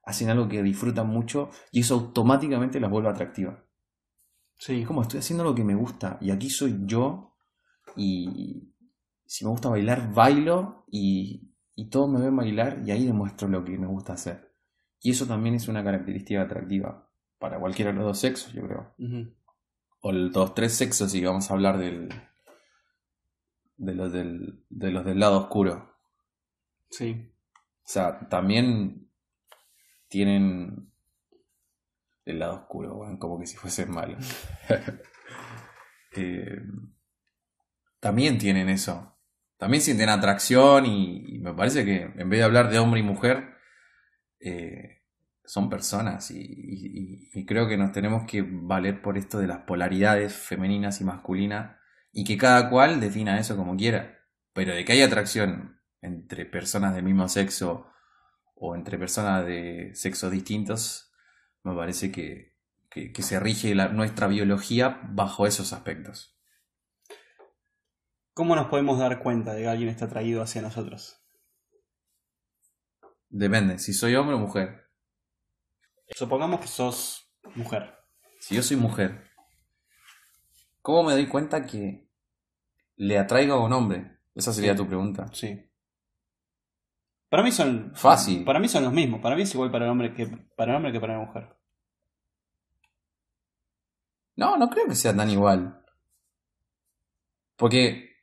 [0.04, 3.58] hacen algo que disfrutan mucho y eso automáticamente las vuelve atractivas.
[4.58, 7.38] Sí, como estoy haciendo lo que me gusta y aquí soy yo
[7.96, 8.74] y
[9.26, 13.64] si me gusta bailar, bailo y, y todos me ven bailar y ahí demuestro lo
[13.64, 14.54] que me gusta hacer.
[15.02, 17.10] Y eso también es una característica atractiva
[17.40, 18.94] para cualquiera de los dos sexos, yo creo.
[20.02, 22.10] O los tres sexos si vamos a hablar del,
[23.78, 25.95] de, los del, de los del lado oscuro.
[26.98, 27.32] Sí,
[27.86, 29.10] O sea, también
[30.08, 30.92] tienen
[32.26, 34.26] el lado oscuro, como que si fuesen malos.
[36.18, 36.62] Eh,
[38.00, 39.18] también tienen eso.
[39.58, 43.04] También sienten atracción y, y me parece que en vez de hablar de hombre y
[43.04, 43.56] mujer,
[44.40, 45.04] eh,
[45.46, 49.60] son personas y, y- y creo que nos tenemos que valer por esto de las
[49.60, 51.78] polaridades femeninas y masculinas
[52.12, 54.20] y que cada cual defina eso como quiera.
[54.54, 57.88] Pero de que hay atracción entre personas del mismo sexo
[58.56, 61.12] o entre personas de sexos distintos,
[61.64, 62.56] me parece que,
[62.90, 66.38] que- que se rige la- nuestra biología bajo esos aspectos.
[68.34, 71.22] ¿Cómo nos podemos dar cuenta de que alguien está atraído hacia nosotros?
[73.30, 74.90] Depende, si soy hombre o mujer.
[76.16, 77.96] Supongamos que sos mujer.
[78.40, 79.24] Si yo soy mujer,
[80.82, 82.08] ¿cómo me doy cuenta que
[82.98, 84.20] le atraigo a un hombre?
[84.36, 84.78] Esa sería Sí.
[84.78, 85.28] tu pregunta.
[85.34, 85.65] Sí.
[87.30, 87.92] Para mí son.
[87.96, 88.44] Fácil.
[88.44, 89.22] Para mí son los mismos.
[89.22, 91.56] Para mí es igual para el hombre que para el hombre que para la mujer.
[94.36, 95.82] No, no creo que sea tan igual.
[97.56, 98.18] Porque,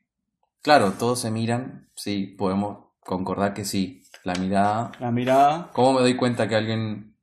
[0.60, 4.02] claro, todos se miran, sí, podemos concordar que sí.
[4.24, 5.70] La mirada La mirada.
[5.72, 7.16] ¿Cómo me doy cuenta que alguien...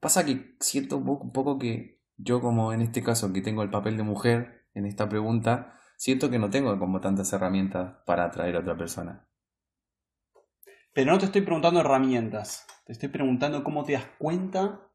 [0.00, 3.62] Pasa que siento un poco, un poco que yo como en este caso que tengo
[3.62, 8.24] el papel de mujer en esta pregunta, siento que no tengo como tantas herramientas para
[8.24, 9.27] atraer a otra persona.
[10.98, 12.66] Pero no te estoy preguntando herramientas.
[12.84, 14.90] Te estoy preguntando cómo te das cuenta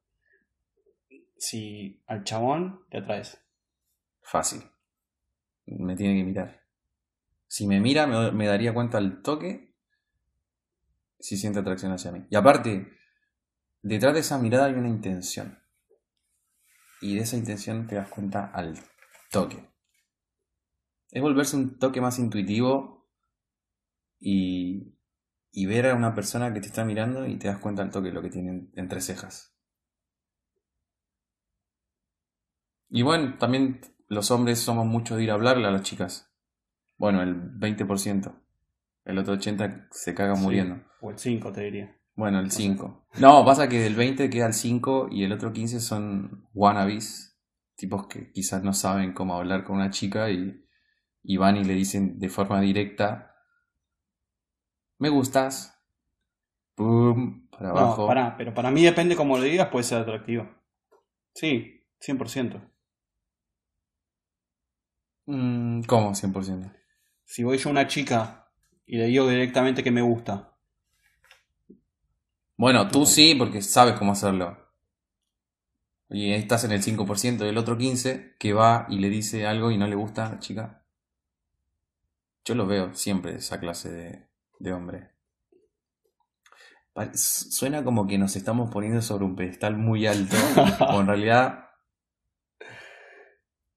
[1.37, 3.41] si al chabón te atraes.
[4.21, 4.63] Fácil.
[5.65, 6.61] Me tiene que mirar.
[7.47, 9.73] Si me mira me, me daría cuenta al toque
[11.21, 12.27] si siente atracción hacia mí.
[12.29, 12.97] Y aparte,
[13.81, 15.57] detrás de esa mirada hay una intención.
[16.99, 18.77] Y de esa intención te das cuenta al
[19.31, 19.69] toque.
[21.11, 23.07] Es volverse un toque más intuitivo
[24.19, 24.97] y,
[25.55, 28.11] y ver a una persona que te está mirando y te das cuenta al toque
[28.11, 29.55] lo que tiene entre cejas.
[32.89, 36.33] Y bueno, también los hombres somos mucho de ir a hablarle a las chicas.
[36.97, 38.33] Bueno, el 20%.
[39.05, 40.81] El otro 80% se caga muriendo.
[41.01, 41.95] O el 5, te diría.
[42.15, 43.07] Bueno, el 5.
[43.19, 47.39] No, pasa que del 20 queda el 5 y el otro 15 son wannabes.
[47.75, 50.65] Tipos que quizás no saben cómo hablar con una chica y,
[51.21, 53.32] y van y le dicen de forma directa:
[54.99, 55.73] Me gustas.
[56.75, 58.01] Pum, para abajo.
[58.01, 60.49] No, pará, pero para mí depende cómo lo digas, puede ser atractivo.
[61.33, 62.61] Sí, 100%.
[65.25, 66.73] Mm, ¿Cómo 100%?
[67.25, 68.51] Si voy yo a una chica
[68.85, 70.53] y le digo directamente que me gusta.
[72.57, 74.57] Bueno, tú sí, porque sabes cómo hacerlo.
[76.09, 79.77] Y estás en el 5% del otro 15% que va y le dice algo y
[79.77, 80.85] no le gusta a la chica.
[82.45, 84.27] Yo lo veo siempre, esa clase de,
[84.59, 85.09] de hombre.
[87.15, 90.35] Suena como que nos estamos poniendo sobre un pedestal muy alto,
[90.89, 91.69] o en realidad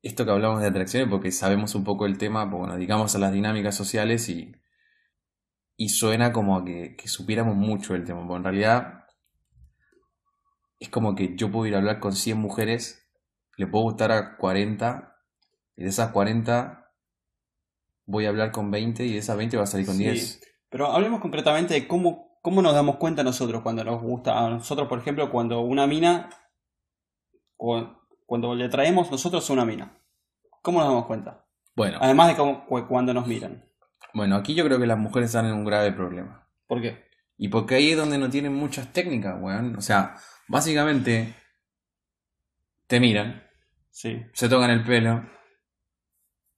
[0.02, 3.18] esto que hablamos de atracciones porque sabemos un poco el tema, porque nos dedicamos a
[3.18, 4.54] las dinámicas sociales y,
[5.76, 9.04] y suena como que, que supiéramos mucho el tema, porque en realidad
[10.78, 13.08] es como que yo puedo ir a hablar con 100 mujeres,
[13.56, 15.16] le puedo gustar a 40,
[15.76, 16.92] y de esas 40
[18.06, 20.40] voy a hablar con 20 y de esas 20 va a salir con Sí, 10.
[20.68, 24.38] Pero hablemos concretamente de cómo, cómo nos damos cuenta nosotros cuando nos gusta.
[24.44, 26.28] A nosotros, por ejemplo, cuando una mina.
[27.56, 29.96] cu- Cuando le traemos nosotros a una mina.
[30.62, 31.44] ¿Cómo nos damos cuenta?
[31.76, 33.64] Bueno, Además de cómo- cu- cuando nos miran.
[34.14, 36.48] bueno, aquí yo creo que las mujeres están en un grave problema.
[36.66, 37.04] ¿Por qué?
[37.38, 39.76] Y porque ahí es donde no tienen muchas técnicas, weón.
[39.76, 40.16] O sea,
[40.48, 41.34] básicamente
[42.88, 43.42] te miran,
[43.90, 44.22] Sí.
[44.32, 45.22] se tocan el pelo,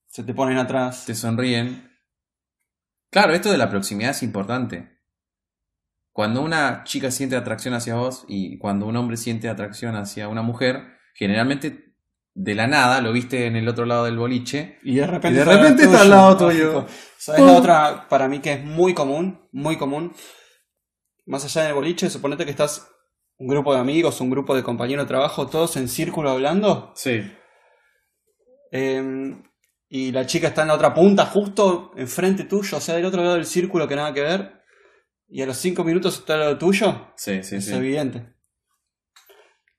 [0.06, 1.04] Se te ponen atrás.
[1.04, 1.87] te sonríen.
[3.10, 4.98] Claro, esto de la proximidad es importante.
[6.12, 10.42] Cuando una chica siente atracción hacia vos y cuando un hombre siente atracción hacia una
[10.42, 11.94] mujer, generalmente
[12.34, 14.78] de la nada lo viste en el otro lado del boliche.
[14.82, 16.86] Y de repente, Y de está al repente está al lado tuyo.
[17.16, 19.48] ¿Sabes la otra para mí que es muy común?
[19.52, 20.12] Muy común.
[21.26, 22.90] Más allá del boliche, suponete que estás
[23.38, 26.92] un grupo de amigos, un grupo de compañeros de trabajo, todos en círculo hablando.
[26.96, 27.22] Sí.
[28.72, 29.36] eh,
[29.88, 33.22] y la chica está en la otra punta, justo enfrente tuyo, o sea, del otro
[33.22, 34.62] lado del círculo que nada que ver.
[35.28, 37.12] Y a los cinco minutos está al lado tuyo.
[37.16, 37.74] Sí, sí, es sí.
[37.74, 38.32] evidente.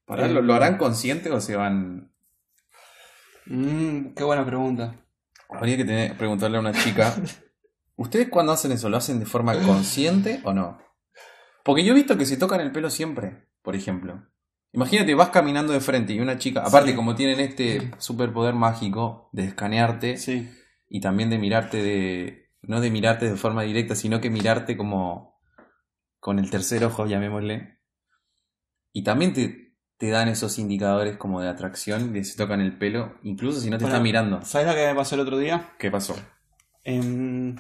[0.06, 2.12] Pará, ¿lo, lo harán consciente o se van...?
[3.46, 5.06] Mm, qué buena pregunta.
[5.50, 7.14] Habría que tener- preguntarle a una chica.
[7.96, 10.78] ¿Ustedes cuando hacen eso lo hacen de forma consciente o no?
[11.64, 14.24] Porque yo he visto que se tocan el pelo siempre, por ejemplo.
[14.72, 16.96] Imagínate, vas caminando de frente y una chica, aparte Sí.
[16.96, 20.50] como tienen este superpoder mágico de escanearte Sí.
[20.88, 22.50] y también de mirarte de...
[22.62, 25.40] No de mirarte de forma directa, sino que mirarte como
[26.20, 27.80] con el tercer ojo, llamémosle.
[28.92, 33.16] Y también te, te dan esos indicadores como de atracción, de se tocan el pelo,
[33.24, 34.42] incluso si no te Bueno, están mirando.
[34.44, 35.74] ¿Sabes lo que me pasó el otro día?
[35.80, 36.16] ¿Qué pasó?
[36.84, 37.56] Em,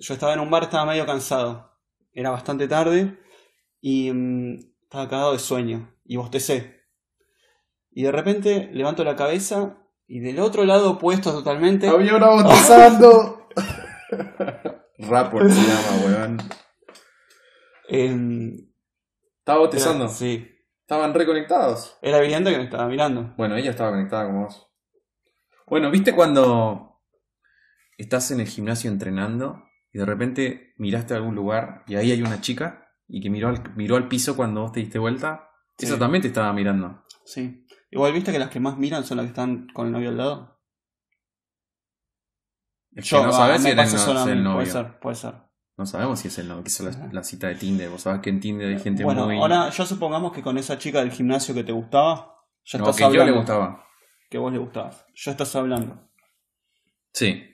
[0.00, 1.70] yo estaba en un bar, estaba medio cansado.
[2.14, 3.18] Era bastante tarde
[3.80, 4.58] y em,
[4.92, 6.82] estaba cagado de sueño y bostecé.
[7.90, 11.88] Y de repente levanto la cabeza y del otro lado opuesto totalmente.
[11.88, 13.48] Había una botezando.
[14.98, 16.38] Rapport se llama, weón.
[17.88, 18.68] em,
[19.38, 20.08] Estaba era- botezando.
[20.08, 20.46] sí,
[20.82, 21.96] Estaban reconectados.
[22.02, 23.32] era evidente que me estaba mirando.
[23.38, 24.68] Bueno, ella estaba conectada como vos.
[25.66, 27.00] Bueno, ¿viste cuando
[27.96, 32.20] estás en el gimnasio entrenando y de repente miraste a algún lugar y ahí hay
[32.20, 32.81] una chica
[33.14, 35.50] y que miró al, miró al piso cuando vos te diste vuelta?
[35.76, 35.84] Sí.
[35.84, 37.04] Esa también te estaba mirando.
[37.26, 37.66] Sí.
[37.90, 40.16] Igual viste que las que más miran son las que están con el novio al
[40.16, 40.58] lado.
[42.94, 44.36] Es que Yo, no ah, sabes si era el, pasa no- solo a si mí,
[44.38, 44.72] el Puede novio.
[44.72, 45.34] ser, puede ser.
[45.76, 47.90] No sabemos si es el novio, que es la, cita de Tinder.
[47.90, 49.36] Vos sabés que en Tinder hay gente bueno, muy...
[49.36, 52.96] ahora ya supongamos que con esa chica del gimnasio que te gustaba, ya no, estás
[52.96, 53.32] que yo hablando.
[53.32, 53.86] le gustaba.
[54.30, 55.04] Que vos le gustabas.
[55.14, 56.08] Ya estás hablando.
[57.12, 57.44] Sí.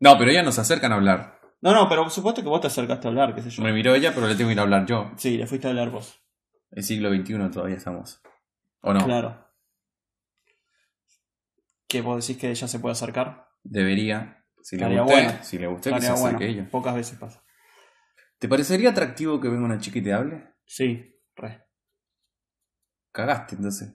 [0.00, 1.40] No, pero ellas nos acercan a hablar.
[1.62, 3.62] No, no, pero supuesto que vos te acercaste a hablar, qué sé yo.
[3.62, 5.12] Me miró ella, pero le tengo que ir a hablar yo.
[5.16, 6.20] Sí, le fuiste a hablar vos.
[6.72, 8.20] El siglo XXI todavía estamos.
[8.80, 9.04] ¿O no?
[9.04, 9.48] Claro.
[11.86, 13.48] ¿Que vos decís que ella se puede acercar?
[13.62, 14.44] Debería.
[14.62, 15.38] Si le Estaría gusté, bueno.
[15.44, 16.52] si le que se Estaría acerque bueno.
[16.60, 16.70] ella.
[16.70, 17.44] Pocas veces pasa.
[18.38, 20.54] ¿Te parecería atractivo que venga una chica y te hable?
[20.64, 21.64] Sí, re.
[23.12, 23.94] Cagaste, entonces.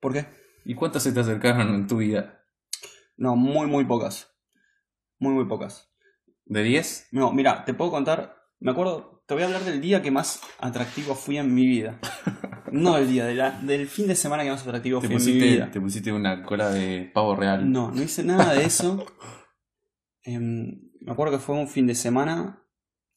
[0.00, 0.26] ¿Por qué?
[0.64, 2.44] ¿Y cuántas se te acercaron en tu vida?
[3.16, 4.31] No, muy, muy pocas.
[5.22, 5.88] Muy, muy pocas.
[6.44, 7.08] ¿De 10?
[7.12, 8.36] No, mira, te puedo contar.
[8.60, 11.98] Me acuerdo, te voy a hablar del día que más atractivo fui en mi vida.
[12.72, 15.32] No del día, de la- del fin de semana que más atractivo fui en mi
[15.32, 15.70] vida.
[15.70, 17.70] te pusiste una cola de pavo real.
[17.70, 19.04] No, no hice nada de eso.
[20.24, 22.64] Em, me acuerdo que fue un fin de semana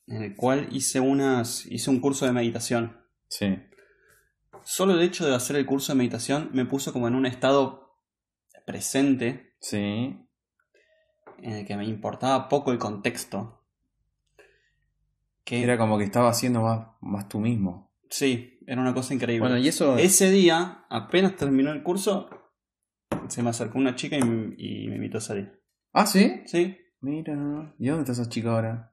[0.08, 3.00] en el cual hice unas hice un curso de meditación.
[3.30, 3.58] Sí.
[4.64, 7.96] Solo el hecho de hacer el curso de meditación me puso como en un estado
[8.66, 10.18] presente, Sí.
[11.42, 13.62] En el que me importaba poco el contexto.
[15.44, 17.92] Que Era como que estaba haciendo más, más tú mismo.
[18.10, 19.42] sí, era una cosa increíble.
[19.48, 19.96] Bueno, y eso.
[19.98, 22.28] Ese día, apenas terminó el curso,
[23.28, 24.22] se me acercó una chica y,
[24.58, 25.62] y me invitó a salir.
[25.94, 26.42] Ah, sí.
[26.48, 26.76] ¿Sí?
[27.02, 27.76] Mira.
[27.78, 28.92] ¿Y dónde está esa chica ahora?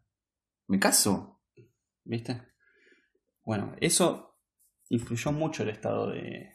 [0.69, 1.41] ¿Me caso?
[2.05, 2.43] ¿Viste?
[3.45, 4.39] Bueno, eso
[4.91, 6.53] influyó mucho el estado de.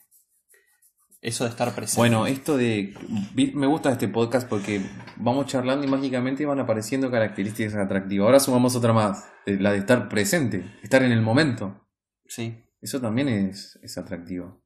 [1.21, 1.99] Eso de estar presente.
[1.99, 2.93] Bueno, esto de.
[3.33, 4.81] Me gusta este podcast porque
[5.15, 8.25] vamos charlando y mágicamente van apareciendo características atractivas.
[8.25, 11.87] Ahora sumamos otra más, la de estar presente, estar en el momento.
[12.25, 12.63] Sí.
[12.81, 14.63] Eso también es, es atractivo.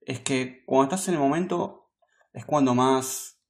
[0.00, 1.92] Es que cuando estás en el momento
[2.32, 3.40] es cuando más.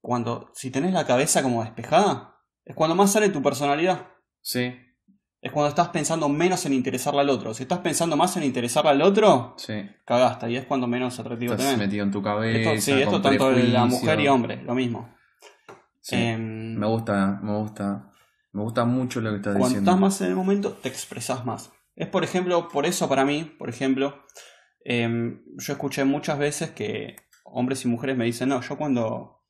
[0.00, 0.50] Cuando.
[0.54, 4.08] Si tenés la cabeza como despejada, es cuando más sale tu personalidad.
[4.40, 4.74] Sí,
[5.42, 7.52] Es cuando estás pensando menos en interesarle al otro.
[7.52, 9.74] Si estás pensando más en interesarle al otro, sí.
[10.06, 10.48] cagaste.
[10.50, 11.80] Y es cuando menos atractivo Estás te ven.
[11.80, 12.70] metido en tu cabeza.
[12.72, 15.12] Esto, sí, esto tanto de la mujer y hombre, lo mismo.
[16.00, 16.14] Sí.
[16.16, 18.08] Em, Me gusta, me gusta.
[18.52, 19.90] Me gusta mucho lo que estás cuando diciendo.
[19.90, 21.72] estás más en el momento, te expresas más.
[21.96, 24.22] Es por ejemplo, por eso para mí, por ejemplo,
[24.84, 29.40] em, yo escuché muchas veces que hombres y mujeres me dicen, no, yo cuando,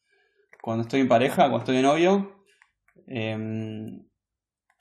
[0.62, 2.45] cuando estoy en pareja, cuando estoy de novio,
[3.07, 4.05] em,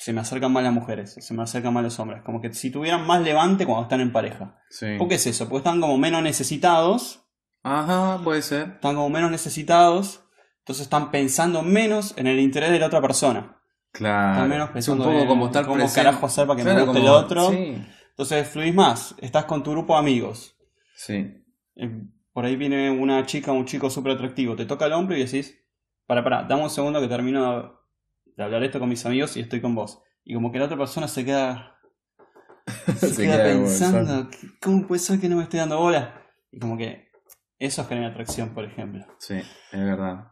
[0.01, 2.23] se me acercan más las mujeres, se me acercan más los hombres.
[2.23, 4.57] Como que si tuvieran más levante cuando están en pareja.
[4.67, 4.95] Sí.
[4.97, 5.45] ¿Por qué es eso?
[5.47, 7.23] Porque están como menos necesitados,
[7.61, 8.69] Ajá, puede ser.
[8.75, 10.23] están como menos necesitados,
[10.61, 13.61] entonces están pensando menos en el interés de la otra persona.
[13.91, 14.31] Claro.
[14.33, 16.03] Están menos es un pensando poco en como estar cómo presente.
[16.03, 17.51] carajo hacer para que me guste el otro.
[17.51, 17.85] Sí.
[18.09, 20.57] Entonces fluís más, estás con tu grupo de amigos.
[20.95, 21.45] Sí.
[21.75, 22.01] Eh,
[22.33, 25.59] Por ahí viene una chica un chico súper atractivo, te toca el hombro y decís,
[26.07, 27.80] para, para, dame un segundo que termino
[28.41, 30.01] de hablar esto con mis amigos y estoy con vos.
[30.23, 31.77] Y como que la otra persona se queda,
[32.97, 34.29] se Se queda queda pensando,
[34.61, 36.21] ¿cómo puede ser que no me esté dando bola?
[36.51, 37.09] Y como que
[37.59, 39.05] eso genera atracción, por ejemplo.
[39.19, 40.27] Sí, es verdad.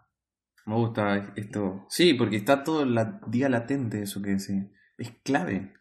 [0.66, 1.86] Me gusta esto.
[1.89, 4.66] Sí, porque está todo la día latente eso que decís.
[4.97, 5.74] Es clave.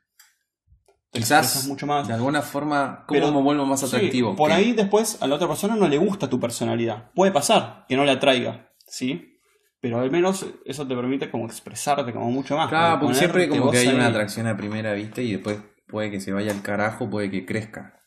[1.11, 2.07] Te Quizás mucho más.
[2.07, 4.37] de alguna forma, ¿cómo Pero- me vuelvo más Sí, atractivo?
[4.37, 7.11] por ahí después a la otra persona no le gusta tu personalidad.
[7.15, 9.38] Puede pasar que no la atraiga, ¿sí?
[9.81, 12.69] Pero al menos eso te permite como expresarte como mucho más.
[12.69, 13.95] Claro, porque siempre como que hay ahí.
[13.95, 17.47] una atracción a primera vista y después puede que se vaya al carajo, puede que
[17.47, 18.03] crezca.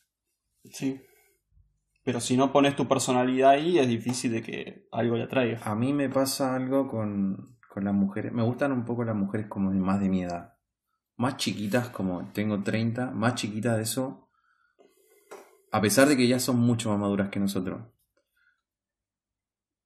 [0.66, 1.02] Sí.
[2.04, 5.60] Pero si no pones tu personalidad ahí, es difícil de que algo le atraiga.
[5.64, 8.34] A mí me pasa algo con, con las mujeres.
[8.34, 10.56] Me gustan un poco las mujeres como de más de mi edad.
[11.16, 14.30] Más chiquitas, como tengo 30, más chiquitas de eso.
[15.72, 17.82] A pesar de que ya son mucho más maduras que nosotros.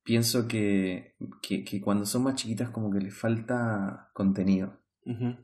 [0.06, 4.80] Pienso que, que, que cuando son más chiquitas como que les falta contenido.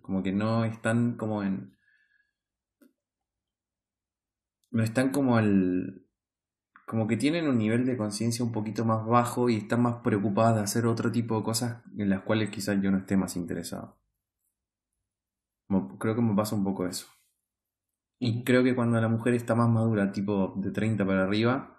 [0.01, 1.76] Como que no están como en...
[4.72, 6.05] No están como al...
[6.88, 10.55] Como que tienen un nivel de conciencia un poquito más bajo y están más preocupadas
[10.55, 13.97] de hacer otro tipo de cosas en las cuales quizás yo no esté más interesado.
[15.68, 17.07] Como- Creo que me pasa un poco eso.
[18.20, 21.78] Y creo que cuando la mujer está más madura, tipo de 30 para arriba,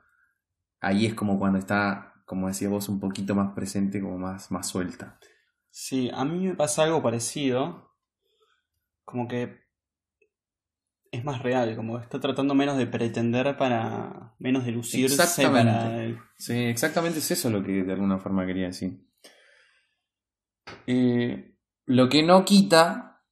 [0.81, 4.69] ahí es como cuando está, como decía vos, un poquito más presente, como más, más
[4.69, 5.19] suelta.
[5.71, 7.91] Sí, a mí me pasa algo parecido.
[9.05, 9.61] Como que
[11.11, 14.35] es más real, como está tratando menos de pretender para.
[14.39, 15.73] menos de lucirse Exactamente.
[15.73, 16.05] para.
[16.05, 19.07] el- Sí, exactamente es eso lo que de alguna forma quería decir.
[20.87, 21.57] Eh,
[21.87, 23.23] lo que no quita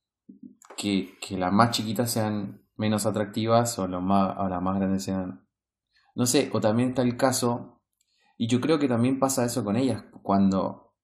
[0.77, 5.05] que, que las más chiquitas sean menos atractivas o, lo más, o las más grandes
[5.05, 5.47] sean...
[6.15, 7.80] No sé, o también está el caso,
[8.41, 10.95] y yo creo que también pasa eso con ellas, cuando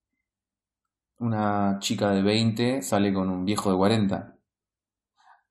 [1.19, 4.33] una chica de 20 sale con un viejo de 40.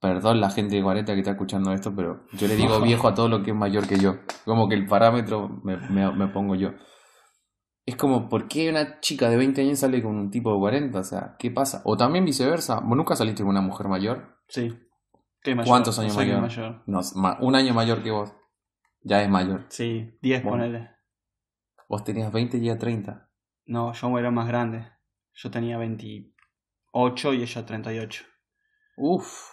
[0.01, 3.14] Perdón la gente de 40 que está escuchando esto, pero yo le digo viejo a
[3.14, 4.16] todo lo que es mayor que yo.
[4.45, 6.70] Como que el parámetro me, me- me pongo yo.
[7.87, 10.99] Es como, ¿por qué una chica de 20 años sale con un tipo de 40?
[10.99, 11.82] O sea, ¿qué pasa?
[11.84, 12.80] O también viceversa.
[12.80, 14.39] ¿Vos nunca saliste con una mujer mayor?
[14.49, 14.76] Sí.
[15.41, 15.68] ¿Qué mayor?
[15.68, 16.82] ¿Cuántos años mayor?
[16.87, 17.01] No,
[17.41, 18.32] un año mayor que vos.
[19.03, 19.66] Ya es mayor.
[19.68, 20.64] Sí, 10 Bueno.
[20.64, 20.95] ponele.
[21.89, 23.28] Vos tenías 20 y ella 30.
[23.66, 24.87] No, yo era más grande.
[25.34, 28.24] Yo tenía 28 y ella 38.
[28.97, 29.51] Uf.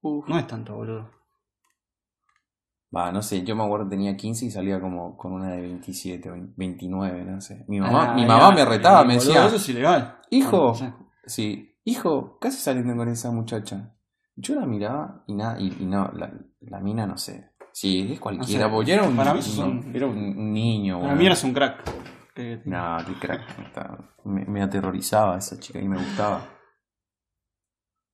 [0.00, 0.28] Uf.
[0.28, 1.10] No es tanto, boludo.
[2.94, 5.62] Va, no sé, yo me acuerdo que tenía 15 y salía como con una de
[5.62, 7.64] 27 o 29, no sé.
[7.66, 10.18] Mi mamá, Ah, mi ya, mamá me retaba, me decía, Eso es ilegal.
[10.28, 10.74] hijo,
[11.24, 13.94] sí, hijo, casi saliendo con esa muchacha.
[14.36, 17.51] Yo la miraba y nada, y, y no, la, la mina no sé.
[17.72, 21.00] Sí, es cualquiera, No sé, yo era un, para mí un- son- era un niño,
[21.00, 21.82] Para mí eras un crack.
[22.64, 23.42] No, qué crack.
[24.24, 26.46] Me, me aterrorizaba esa chica y me gustaba.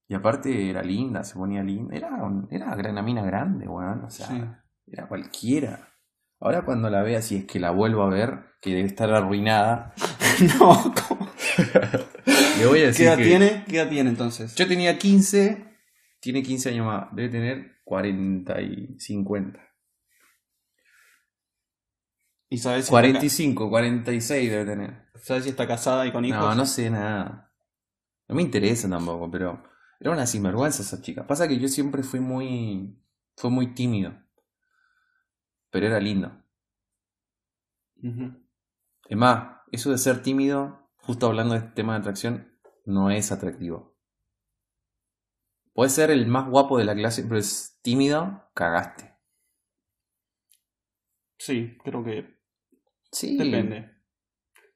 [0.07, 1.95] Y aparte era linda, se ponía linda.
[1.95, 2.09] Era,
[2.51, 4.03] era una mina grande, weón.
[4.05, 4.41] O sea, Sí.
[4.87, 5.87] era cualquiera.
[6.41, 9.93] Ahora cuando la vea, si es que la vuelvo a ver, que debe estar arruinada,
[10.59, 11.27] no, ¿cómo?
[12.57, 13.23] le voy a ¿Qué decir edad que...
[13.25, 13.65] tiene?
[13.67, 14.55] ¿Qué edad tiene entonces?
[14.55, 15.65] Yo tenía 15,
[16.21, 19.59] tiene 15 años más, debe tener 40 y 50.
[22.49, 24.89] ¿Y sabes si, 45, 46 debe tener.
[25.07, 26.39] Está, sabes si está casada y con hijos?
[26.39, 27.51] No, no sé nada.
[28.27, 29.63] No me interesa tampoco, pero
[29.99, 31.25] era una sinvergüenza esa chica.
[31.25, 32.95] Pasa que yo siempre fui muy,
[33.35, 34.13] fue muy tímido.
[35.71, 36.31] Pero era lindo.
[38.03, 38.33] Ujú.
[39.07, 43.31] Es más, eso de ser tímido, justo hablando de este tema de atracción, no es
[43.31, 43.98] atractivo.
[45.79, 49.15] Puedes ser el más guapo de la clase, pero es tímido, cagaste.
[51.37, 52.37] Sí, creo que
[53.13, 53.37] Sí.
[53.37, 53.89] depende.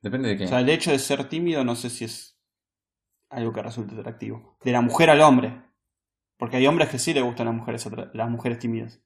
[0.02, 0.46] Depende de qué.
[0.46, 2.42] O sea, el hecho de ser tímido no sé si es
[3.30, 4.58] algo que resulte atractivo.
[4.64, 5.62] De la mujer al hombre.
[6.38, 9.02] Porque hay hombres que sí le gustan las mujeres, las mujeres tímidas.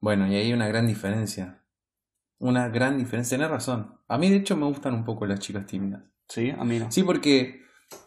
[0.00, 1.64] Bueno, y hay una gran diferencia.
[2.40, 3.38] Una gran diferencia.
[3.38, 4.00] Tenés razón.
[4.08, 6.02] A mí, de hecho, me gustan un poco las chicas tímidas.
[6.28, 6.90] Sí, a mí no.
[6.90, 7.62] Sí, porque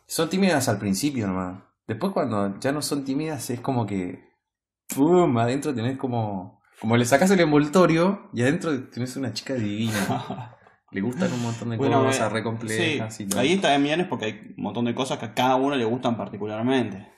[0.07, 1.63] son tímidas al principio nomás.
[1.87, 4.23] Después, cuando ya no son tímidas, es como que.
[4.95, 5.37] ¡Pum!
[5.37, 6.61] Adentro tenés como.
[6.79, 10.51] Como le sacas el envoltorio y adentro tenés una chica divina.
[10.91, 13.41] Le gustan un montón de Bueno, cosas eh, re complejas sí, y todo.
[13.41, 15.83] ahí está bien es porque hay un montón de cosas que a cada uno le
[15.83, 17.11] gustan particularmente.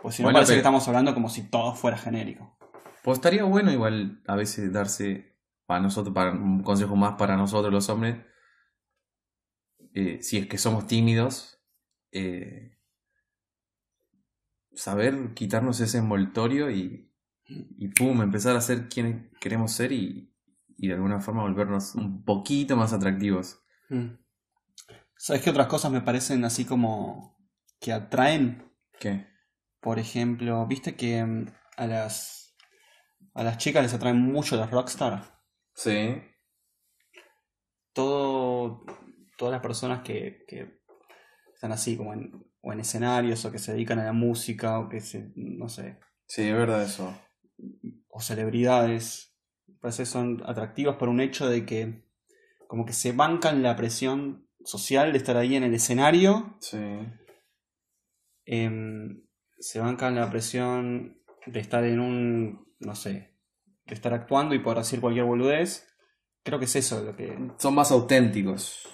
[0.00, 2.56] Pues si no Bueno, parece pero- que estamos hablando como si todo fuera genérico.
[3.02, 5.36] Pues estaría bueno igual a veces darse
[5.66, 8.18] para nosotros, para un consejo más para nosotros los hombres,
[9.94, 11.61] eh, si es que somos tímidos,
[12.12, 12.78] eh,
[14.74, 17.10] saber quitarnos ese envoltorio y,
[17.46, 20.32] y pum, empezar a ser quienes queremos ser y,
[20.76, 23.62] y de alguna forma volvernos un poquito más atractivos.
[23.88, 24.16] Mm.
[25.16, 27.36] ¿Sabes qué otras cosas me parecen así como
[27.80, 28.72] que atraen?
[28.98, 29.26] ¿Qué?
[29.80, 31.46] Por ejemplo, ¿viste que mm,
[31.76, 32.42] a las
[33.34, 35.40] a las chicas les atraen mucho los rockstar?
[35.74, 36.22] Sí.
[37.92, 38.84] Todo,
[39.36, 40.81] todas las personas que, que
[41.62, 44.88] están así como en, o en escenarios o que se dedican a la música o
[44.88, 45.96] que se, no sé,
[46.26, 47.14] Sí, es verdad eso.
[48.08, 49.32] o celebridades,
[49.80, 52.04] parece que son atractivas por un hecho de que
[52.66, 56.78] como que se bancan la presión social de estar ahí en el escenario, Sí.
[58.44, 59.22] em,
[59.60, 63.36] se bancan la presión de estar en un, no sé,
[63.86, 65.86] de estar actuando y poder decir cualquier boludez.
[66.42, 67.38] Creo que es eso lo que...
[67.58, 68.88] Son más auténticos.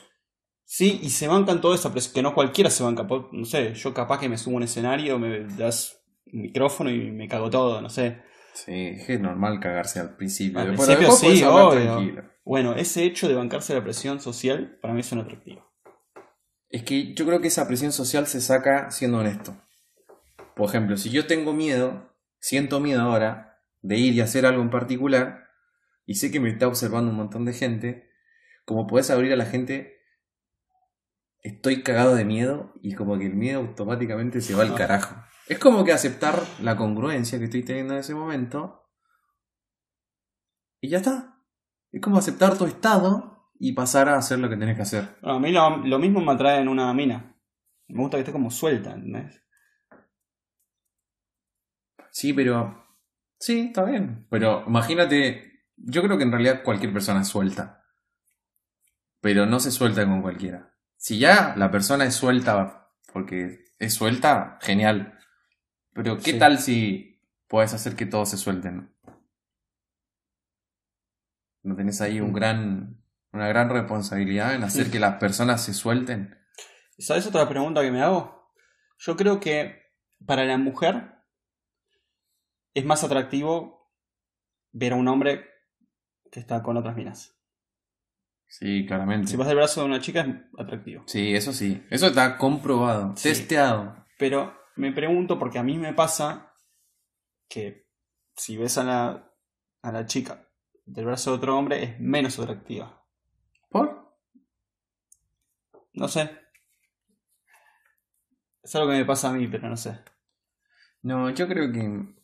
[0.70, 3.06] Sí, y se bancan toda esa presión, que no cualquiera se banca.
[3.32, 5.98] No sé, yo capaz que me subo a un escenario, me das
[6.30, 8.20] un micrófono y me cago todo, no sé.
[8.52, 10.60] Sí, es normal cagarse al principio.
[10.60, 11.82] Al Después- principio sí, podés obvio.
[11.94, 12.22] tranquilo.
[12.44, 15.66] Bueno, ese hecho de bancarse la presión social para mí es un atractivo.
[16.68, 19.56] Es que yo creo que esa presión social se saca siendo honesto.
[20.54, 24.68] Por ejemplo, si yo tengo miedo, siento miedo ahora de ir y hacer algo en
[24.68, 25.46] particular,
[26.04, 28.10] y sé que me está observando un montón de gente,
[28.66, 29.97] como puedes abrir a la gente,
[31.42, 35.16] estoy cagado de miedo y como que el miedo automáticamente se va al carajo.
[35.48, 38.88] Es como que aceptar la congruencia que estoy teniendo en ese momento
[40.80, 41.42] y ya está.
[41.90, 45.16] Es como aceptar tu estado y pasar a hacer lo que tenés que hacer.
[45.22, 47.34] Bueno, a mí lo, lo mismo me atrae en una mina.
[47.88, 49.42] Me gusta que esté como suelta, ¿entendés?
[52.10, 52.84] Sí, pero.
[53.38, 54.26] Sí, está bien.
[54.30, 55.64] Pero imagínate.
[55.76, 57.84] Yo creo que en realidad cualquier persona es suelta.
[59.20, 60.74] Pero no se suelta con cualquiera.
[60.98, 65.18] Si ya la persona es suelta porque es suelta, genial.
[65.94, 66.38] Pero ¿qué Sí.
[66.38, 68.92] tal si puedes hacer que todos se suelten?
[71.62, 72.34] ¿No tenés ahí un Mm.
[72.34, 74.90] gran, una gran responsabilidad en hacer Sí.
[74.92, 76.36] que las personas se suelten?
[76.98, 78.52] ¿Sabes otra pregunta que me hago?
[78.98, 79.80] Yo creo que
[80.26, 81.14] para la mujer
[82.74, 83.92] es más atractivo
[84.72, 85.46] ver a un hombre
[86.30, 87.37] que está con otras minas.
[88.48, 89.28] Sí, claramente.
[89.30, 91.04] Si vas del brazo de una chica es atractivo.
[91.06, 91.84] Sí, eso sí.
[91.90, 93.28] Eso está comprobado, Sí.
[93.28, 94.04] testeado.
[94.18, 96.52] Pero me pregunto, porque a mí me pasa
[97.48, 97.86] que
[98.34, 99.32] si ves a la,
[99.82, 100.48] a la chica
[100.86, 103.04] del brazo de otro hombre es menos atractiva.
[103.68, 104.16] ¿Por?
[105.92, 106.30] No sé.
[108.62, 109.98] Es algo que me pasa a mí, pero no sé.
[111.02, 112.14] No, yo creo que.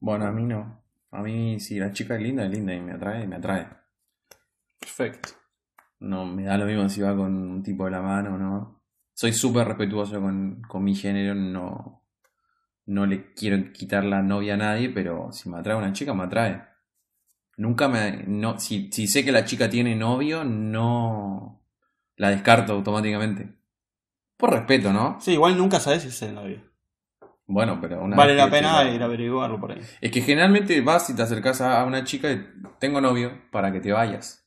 [0.00, 0.82] Bueno, a mí no.
[1.10, 3.68] A mí, si la chica es linda, es linda y me atrae, me atrae.
[4.96, 5.30] Perfecto.
[6.00, 8.82] No me da lo mismo si va con un tipo de la mano o no.
[9.12, 12.04] Soy súper respetuoso con, con mi género, no.
[12.86, 16.24] No le quiero quitar la novia a nadie, pero si me atrae una chica, me
[16.24, 16.62] atrae.
[17.56, 18.24] Nunca me.
[18.26, 21.62] No, si, si sé que la chica tiene novio, no.
[22.16, 23.54] La descarto automáticamente.
[24.36, 25.18] Por respeto, ¿no?
[25.20, 26.60] Sí, igual nunca sabes si es el novio.
[27.46, 29.80] Bueno, pero una vale la te pena ir a averiguarlo por ahí.
[30.00, 32.46] Es que generalmente vas y te acercas a a una chica y
[32.78, 34.43] tengo novio para que te vayas.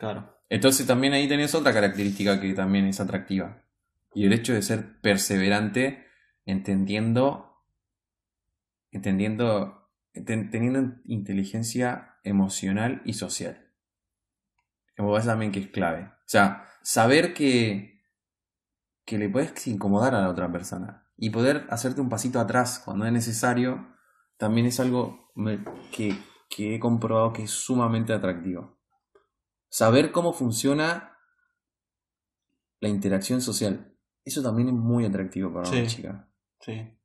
[0.00, 0.34] Claro.
[0.48, 3.62] Entonces también ahí tenés otra característica que también es atractiva.
[4.14, 6.06] Y el hecho de ser perseverante
[6.46, 7.54] entendiendo,
[8.90, 9.90] entendiendo,
[10.24, 13.68] ten- teniendo inteligencia emocional y social.
[14.96, 16.04] Como ves también que es clave.
[16.04, 18.02] O sea, saber que,
[19.04, 23.04] que le puedes incomodar a la otra persona y poder hacerte un pasito atrás cuando
[23.04, 23.94] es necesario,
[24.38, 25.30] también es algo
[25.92, 26.16] que,
[26.48, 28.79] que he comprobado que es sumamente atractivo.
[29.70, 31.16] Saber cómo funciona
[32.80, 33.96] la interacción social.
[34.24, 35.78] Eso también es muy atractivo para Sí.
[35.78, 36.28] una chica.
[36.60, 36.96] Sí.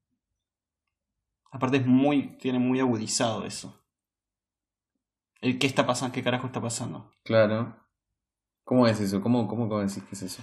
[1.51, 3.81] Aparte es muy, tiene muy agudizado eso.
[5.41, 7.11] El qué está pasando, qué carajo está pasando.
[7.23, 7.77] Claro.
[8.63, 9.21] ¿Cómo es eso?
[9.21, 10.41] ¿Cómo, cómo, cómo decís que es eso?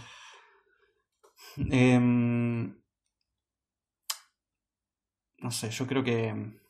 [1.57, 2.81] Em,
[5.39, 6.62] no sé, yo creo que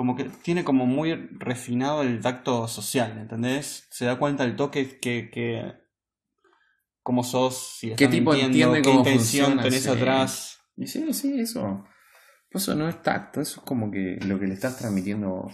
[0.00, 3.86] como que tiene como muy refinado el tacto social, ¿entendés?
[3.90, 5.74] Se da cuenta el toque que, que
[7.02, 9.90] cómo sos, si ¿Qué tipo entiende qué cómo intención funciona, tenés sí.
[9.90, 10.58] atrás.
[10.78, 11.84] Y sí, sí, eso.
[12.50, 15.52] Eso no es tacto, eso es como que lo que le estás transmitiendo vos.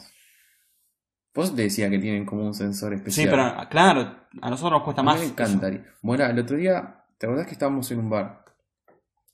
[1.34, 3.30] Vos te decía que tienen como un sensor Sí, especial.
[3.30, 5.18] pero claro, a nosotros nos cuesta A mí más.
[5.18, 5.32] me eso.
[5.32, 5.84] encantaría.
[6.02, 8.44] Bueno, el otro día, ¿te acordás que estábamos en un bar?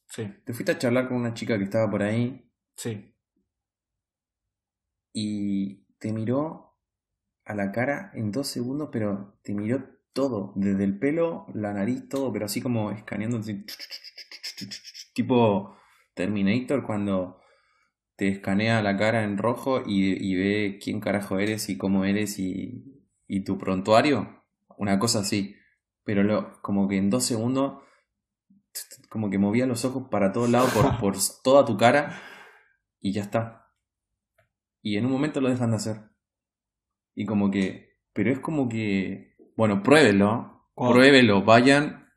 [0.09, 3.12] Sí, Te fuiste a charlar con una chica que estaba por ahí sí.
[5.13, 6.79] Y te miró
[7.45, 12.09] a la cara en dos segundos, pero te miró todo, desde el pelo, la nariz,
[12.09, 13.65] todo, pero así como escaneando, así,
[15.15, 15.77] tipo
[16.15, 17.41] Terminator cuando
[18.17, 22.39] te escanea la cara en rojo y, y ve quién carajo eres y cómo eres
[22.39, 24.43] y, y tu prontuario,
[24.77, 25.57] una cosa así,
[26.05, 27.83] pero lo, como que en dos segundos,
[29.09, 32.21] como que movía los ojos para todos lados por, por toda tu cara
[33.01, 33.62] y ya está.
[34.83, 35.97] Y en un momento lo dejan de hacer.
[37.15, 42.09] Y como que, pero es como que, bueno, pruébelo, pruébelo, vayan,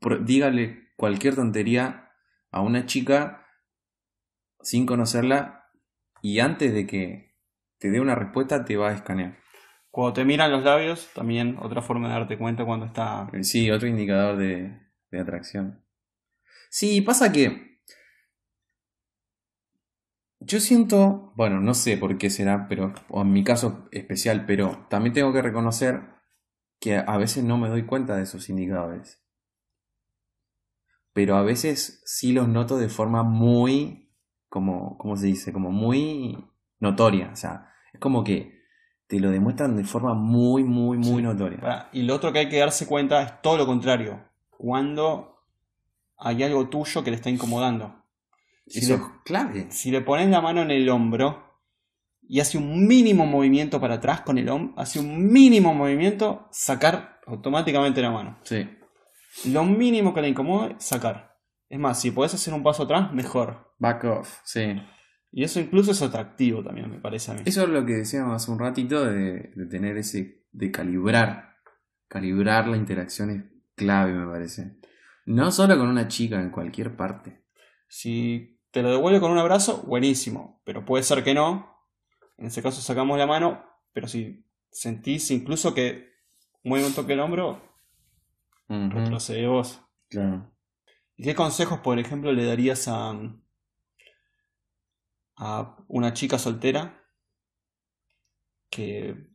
[0.00, 2.10] pr- dígale cualquier tontería
[2.50, 3.46] a una chica
[4.60, 5.70] sin conocerla
[6.22, 7.36] y antes de que
[7.78, 9.38] te dé una respuesta te va a escanear.
[9.90, 13.28] Cuando te miran los labios, también otra forma de darte cuenta cuando está.
[13.42, 14.78] Sí, otro indicador de,
[15.10, 15.84] de atracción.
[16.68, 17.75] Sí, pasa que
[20.46, 24.86] yo siento, bueno, no sé por qué será, pero o en mi caso especial, pero
[24.88, 26.02] también tengo que reconocer
[26.80, 29.22] que a veces no me doy cuenta de esos indicadores.
[31.12, 34.12] Pero a veces sí los noto de forma muy,
[34.48, 35.52] como, ¿cómo se dice?
[35.52, 36.46] Como muy
[36.78, 37.30] notoria.
[37.32, 38.60] O sea, es como que
[39.06, 41.22] te lo demuestran de forma muy, muy, muy Sí.
[41.22, 41.88] notoria.
[41.92, 44.22] Y lo otro que hay que darse cuenta es todo lo contrario.
[44.50, 45.38] Cuando
[46.18, 48.04] hay algo tuyo que le está incomodando.
[48.66, 49.66] Si Eso le, es clave.
[49.70, 51.60] si le pones la mano en el hombro
[52.28, 57.20] y hace un mínimo movimiento para atrás con el hombro, hace un mínimo movimiento, sacar
[57.26, 58.38] automáticamente la mano.
[58.42, 58.68] Sí.
[59.46, 61.36] Lo mínimo que le incomode, sacar.
[61.68, 63.74] Es más, si podés hacer un paso atrás, mejor.
[63.78, 64.74] Back off, sí.
[65.30, 67.42] Y eso incluso es atractivo también, me parece a mí.
[67.44, 71.56] Eso es lo que decíamos hace un ratito de, de tener ese, de calibrar.
[72.08, 73.44] Calibrar la interacción es
[73.74, 74.78] clave, me parece.
[75.26, 77.44] No solo con una chica, en cualquier parte.
[77.88, 80.60] Si te lo devuelve con un abrazo, buenísimo.
[80.64, 81.74] Pero puede ser que no.
[82.36, 83.64] En ese caso sacamos la mano.
[83.94, 86.12] Pero si sentís incluso que
[86.62, 87.58] mueve un toque el hombro,
[88.68, 89.80] retrocede vos.
[90.10, 90.52] Claro.
[91.16, 93.14] ¿Y qué consejos, por ejemplo, le darías a,
[95.38, 97.02] a una chica soltera
[98.68, 99.30] que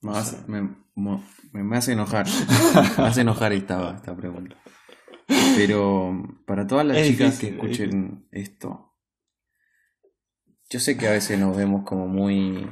[0.00, 2.26] Me, hace, me, mo- me- me hace enojar.
[2.98, 4.56] me hace enojar esta, esta pregunta.
[5.26, 8.94] Pero para todas las Es chicas difícil, que es escuchen esto,
[10.70, 12.68] yo sé que a veces nos vemos como muy.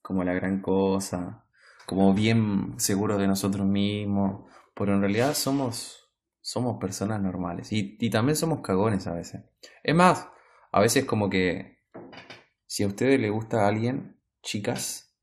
[0.00, 1.44] como la gran cosa,
[1.86, 6.12] como bien seguros de nosotros mismos, pero en realidad somos.
[6.40, 9.42] somos personas normales y, y también somos cagones a veces.
[9.82, 10.28] Es más,
[10.72, 11.78] a veces como que.
[12.66, 15.16] si a ustedes les gusta a alguien, chicas,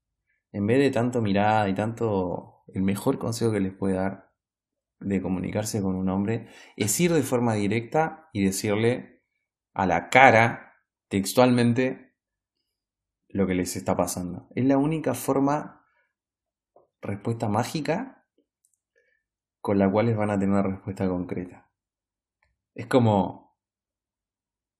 [0.52, 4.31] en vez de tanto mirada y tanto, el mejor consejo que les puede dar
[5.02, 6.48] de comunicarse con un hombre
[6.78, 9.24] es ir de forma directa y decirle
[9.74, 10.74] a la cara,
[11.10, 12.16] textualmente,
[13.28, 14.48] lo que les está pasando.
[14.56, 15.86] Es la única forma,
[17.02, 18.28] respuesta mágica,
[19.60, 21.72] con la cual les van a tener una respuesta concreta.
[22.74, 23.58] Es como,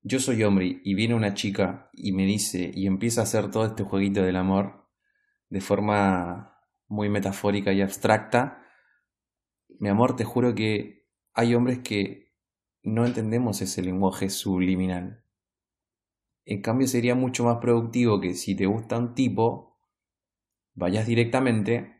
[0.02, 3.66] yo soy hombre y viene una chica y me dice y empieza a hacer todo
[3.66, 4.90] este jueguito del amor
[5.50, 8.66] de forma muy metafórica y abstracta,
[9.82, 12.36] mi amor, te juro que hay hombres que
[12.84, 15.26] no entendemos ese lenguaje subliminal.
[16.46, 19.80] En cambio sería mucho más productivo que si te gusta un tipo,
[20.76, 22.00] vayas directamente,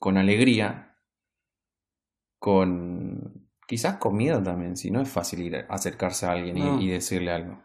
[0.00, 0.98] con alegría,
[2.40, 6.88] con quizás con miedo también, si no es fácil ir a acercarse a alguien y,
[6.88, 7.62] decirle algo.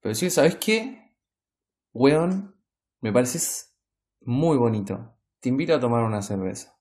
[0.00, 1.16] Pero sí, ¿sabes qué?
[1.94, 2.54] Weón,
[3.00, 3.78] me pareces
[4.20, 5.16] muy bonito.
[5.40, 6.75] Te invito a tomar una cerveza.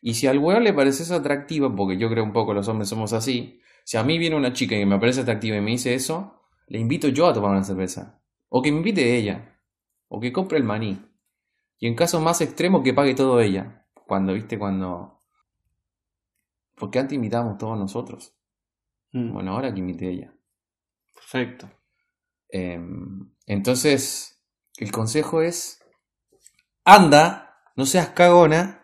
[0.00, 3.12] Y si al weón le pareces atractiva, porque yo creo un poco los hombres somos
[3.12, 6.42] así, si a mí viene una chica y me parece atractiva y me dice eso,
[6.66, 8.20] le invito yo a tomar una cerveza.
[8.48, 9.60] O que me invite ella.
[10.08, 11.04] O que compre el maní.
[11.78, 13.86] Y en caso más extremo que pague todo ella.
[14.06, 15.22] Cuando, viste, cuando...
[16.74, 18.34] Porque antes invitábamos todos nosotros.
[19.12, 20.34] Mm, Bueno, ahora que invite ella.
[21.14, 21.70] Perfecto.
[22.48, 24.42] Em, entonces,
[24.76, 25.84] el consejo es,
[26.84, 28.77] anda, no seas cagona.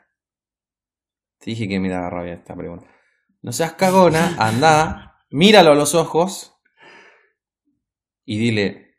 [1.44, 2.86] Te dije que me daba rabia esta pregunta.
[3.42, 6.58] No seas cagona, anda, míralo a los ojos
[8.24, 8.96] y dile,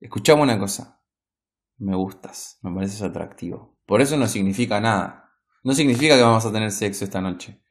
[0.00, 1.00] escuchame una cosa,
[1.76, 3.78] me gustas, me pareces atractivo.
[3.86, 5.32] Por eso no significa nada.
[5.62, 7.62] No significa que vamos a tener sexo esta noche.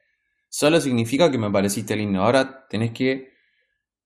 [0.48, 2.22] Solo significa que me pareciste lindo.
[2.22, 3.34] Ahora tenés que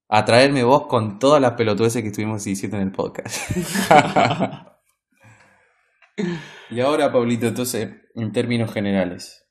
[0.08, 3.56] atraerme vos con todas las pelotudeces que estuvimos diciendo en el podcast.
[6.70, 9.41] y ahora, Pablito, entonces, en términos generales.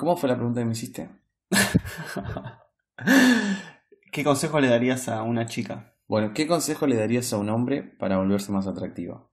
[0.00, 1.10] ¿Cómo fue la pregunta que me hiciste?
[4.10, 5.94] ¿Qué consejo le darías a una chica?
[6.08, 9.30] Bueno, ¿qué consejo le darías a un hombre para volverse más atractivo?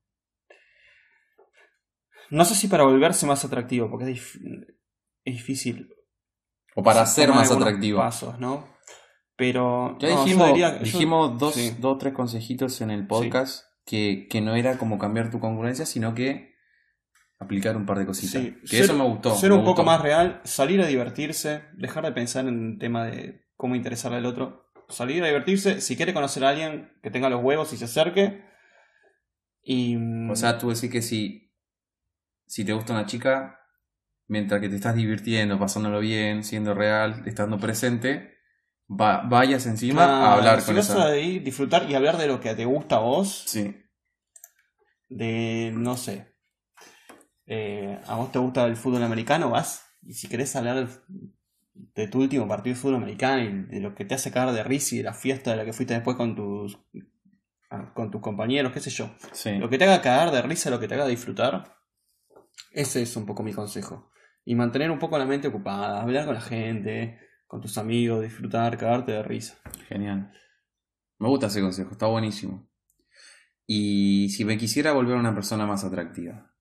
[2.30, 4.66] No sé si para volverse más atractivo, porque es, dif-
[5.24, 5.90] es difícil.
[6.76, 8.00] O para ser más atractivo.
[8.00, 8.68] Pasos, ¿no?
[9.38, 9.98] Pero.
[10.00, 11.78] Ya no, dijimos, diría- yo- dijimos dos, sí.
[11.80, 16.14] dos, tres consejitos en el podcast que, que no era como cambiar tu congruencia, sino
[16.14, 16.57] que
[17.40, 18.42] aplicar un par de cositas.
[18.42, 19.36] Sí, Que ser- eso me gustó.
[19.36, 23.46] Ser un poco más real, salir a divertirse, dejar de pensar en el tema de
[23.56, 24.66] cómo interesarle al otro.
[24.90, 28.44] Salir a divertirse, si quiere conocer a alguien que tenga los huevos y se acerque.
[29.62, 29.98] Y.
[30.32, 31.54] O sea, tú decís que si,
[32.46, 33.60] si te gusta una chica,
[34.28, 38.38] mientras que te estás divirtiendo, pasándolo bien, siendo real, estando presente,
[38.90, 41.06] va- vayas encima a hablar si con vas esa.
[41.08, 43.76] a ir, disfrutar y hablar de lo que te gusta a vos, Sí,
[45.10, 46.34] de, no sé,
[47.48, 50.88] eh, a vos te gusta el fútbol americano, vas, y si querés hablar
[51.74, 54.64] de tu último partido de fútbol americano y de lo que te hace cagar de
[54.64, 56.78] risa y de la fiesta de la que fuiste después con tus,
[57.70, 59.58] ah, con tus compañeros, qué sé yo, sí.
[59.58, 61.78] lo que te haga cagar de risa, lo que te haga disfrutar,
[62.72, 64.12] ese es un poco mi consejo.
[64.44, 68.78] Y mantener un poco la mente ocupada, hablar con la gente, con tus amigos, disfrutar,
[68.78, 69.58] cagarte de risa.
[69.88, 70.32] Genial.
[71.20, 72.70] Me gusta ese consejo, está buenísimo.
[73.66, 76.54] Y si me quisiera volver una persona más atractiva,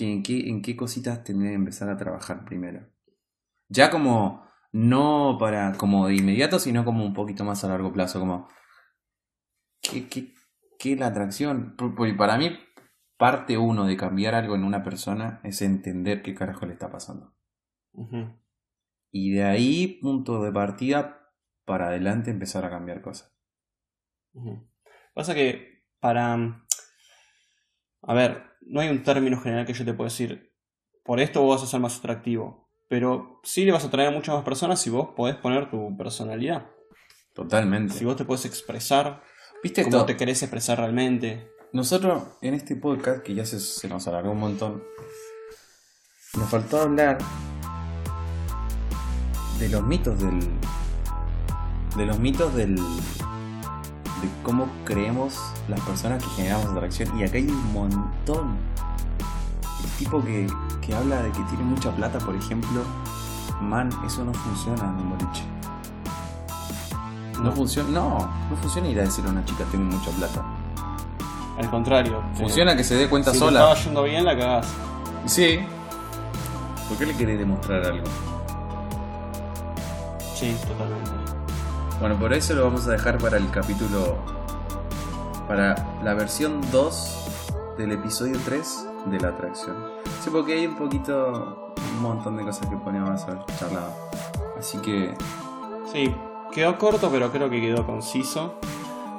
[0.00, 2.88] ¿qué, en, qué, ¿en qué cositas tendría que empezar a trabajar primero?
[3.68, 8.20] Ya como, no para como de inmediato, sino como un poquito más a largo plazo,
[8.20, 8.48] como,
[9.82, 10.32] ¿qué, qué,
[10.78, 11.76] qué es la atracción?
[11.76, 12.58] Por- Porque para mí,
[13.18, 17.34] parte uno de cambiar algo en una persona es entender qué carajo le está pasando.
[19.12, 21.32] Y de ahí, punto de partida,
[21.64, 23.32] para adelante empezar a cambiar cosas.
[25.14, 26.24] Pasa que para...
[28.02, 30.52] A ver, no hay un término general que yo te pueda decir,
[31.04, 34.12] por esto vos vas a ser más atractivo, pero sí le vas a atraer a
[34.12, 36.66] muchas más personas si vos podés poner tu personalidad,
[37.34, 37.94] Totalmente.
[37.94, 39.22] si vos te podés expresar,
[39.62, 40.06] ¿Viste cómo esto?
[40.06, 41.50] te querés expresar realmente.
[41.72, 44.82] Nosotros en este podcast, que ya se, se nos alargó un montón,
[46.36, 47.18] nos faltó hablar
[49.58, 50.38] de los mitos del.
[51.96, 52.76] de los mitos del.
[54.20, 57.18] De cómo creemos las personas que generamos atracción.
[57.18, 58.56] Y acá hay un montón.
[59.84, 60.46] El tipo que,
[60.80, 62.82] que habla de que tiene mucha plata, por ejemplo,
[63.60, 65.44] man, eso no funciona en un boliche.
[67.38, 67.52] No No.
[67.52, 68.18] funciona, no,
[68.50, 70.44] no funciona ir a decirle a una chica tengo mucha plata.
[71.58, 73.60] Al contrario, Funciona que se dé cuenta si sola.
[73.60, 74.66] estaba yendo bien, la cagás.
[75.26, 75.60] Sí.
[76.88, 78.04] ¿Por qué le querés demostrar algo?
[80.34, 81.10] Sí, totalmente.
[82.00, 84.16] Bueno, por eso lo vamos a dejar para el capítulo.
[85.46, 89.76] Para la versión 2 del episodio 3 de la atracción.
[90.24, 91.74] Sí, porque hay un poquito.
[91.96, 93.92] Un montón de cosas que podríamos haber charlado.
[94.58, 95.14] Así que.
[95.92, 96.14] Sí,
[96.52, 98.54] quedó corto, pero creo que quedó conciso.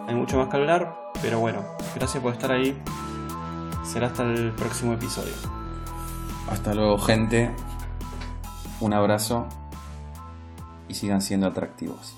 [0.07, 1.63] Hay mucho más que hablar, pero bueno,
[1.93, 2.75] gracias por estar ahí.
[3.83, 5.33] Será hasta el próximo episodio.
[6.49, 7.51] Hasta luego, gente.
[8.79, 9.45] Un abrazo.
[10.87, 12.15] Y sigan siendo atractivos.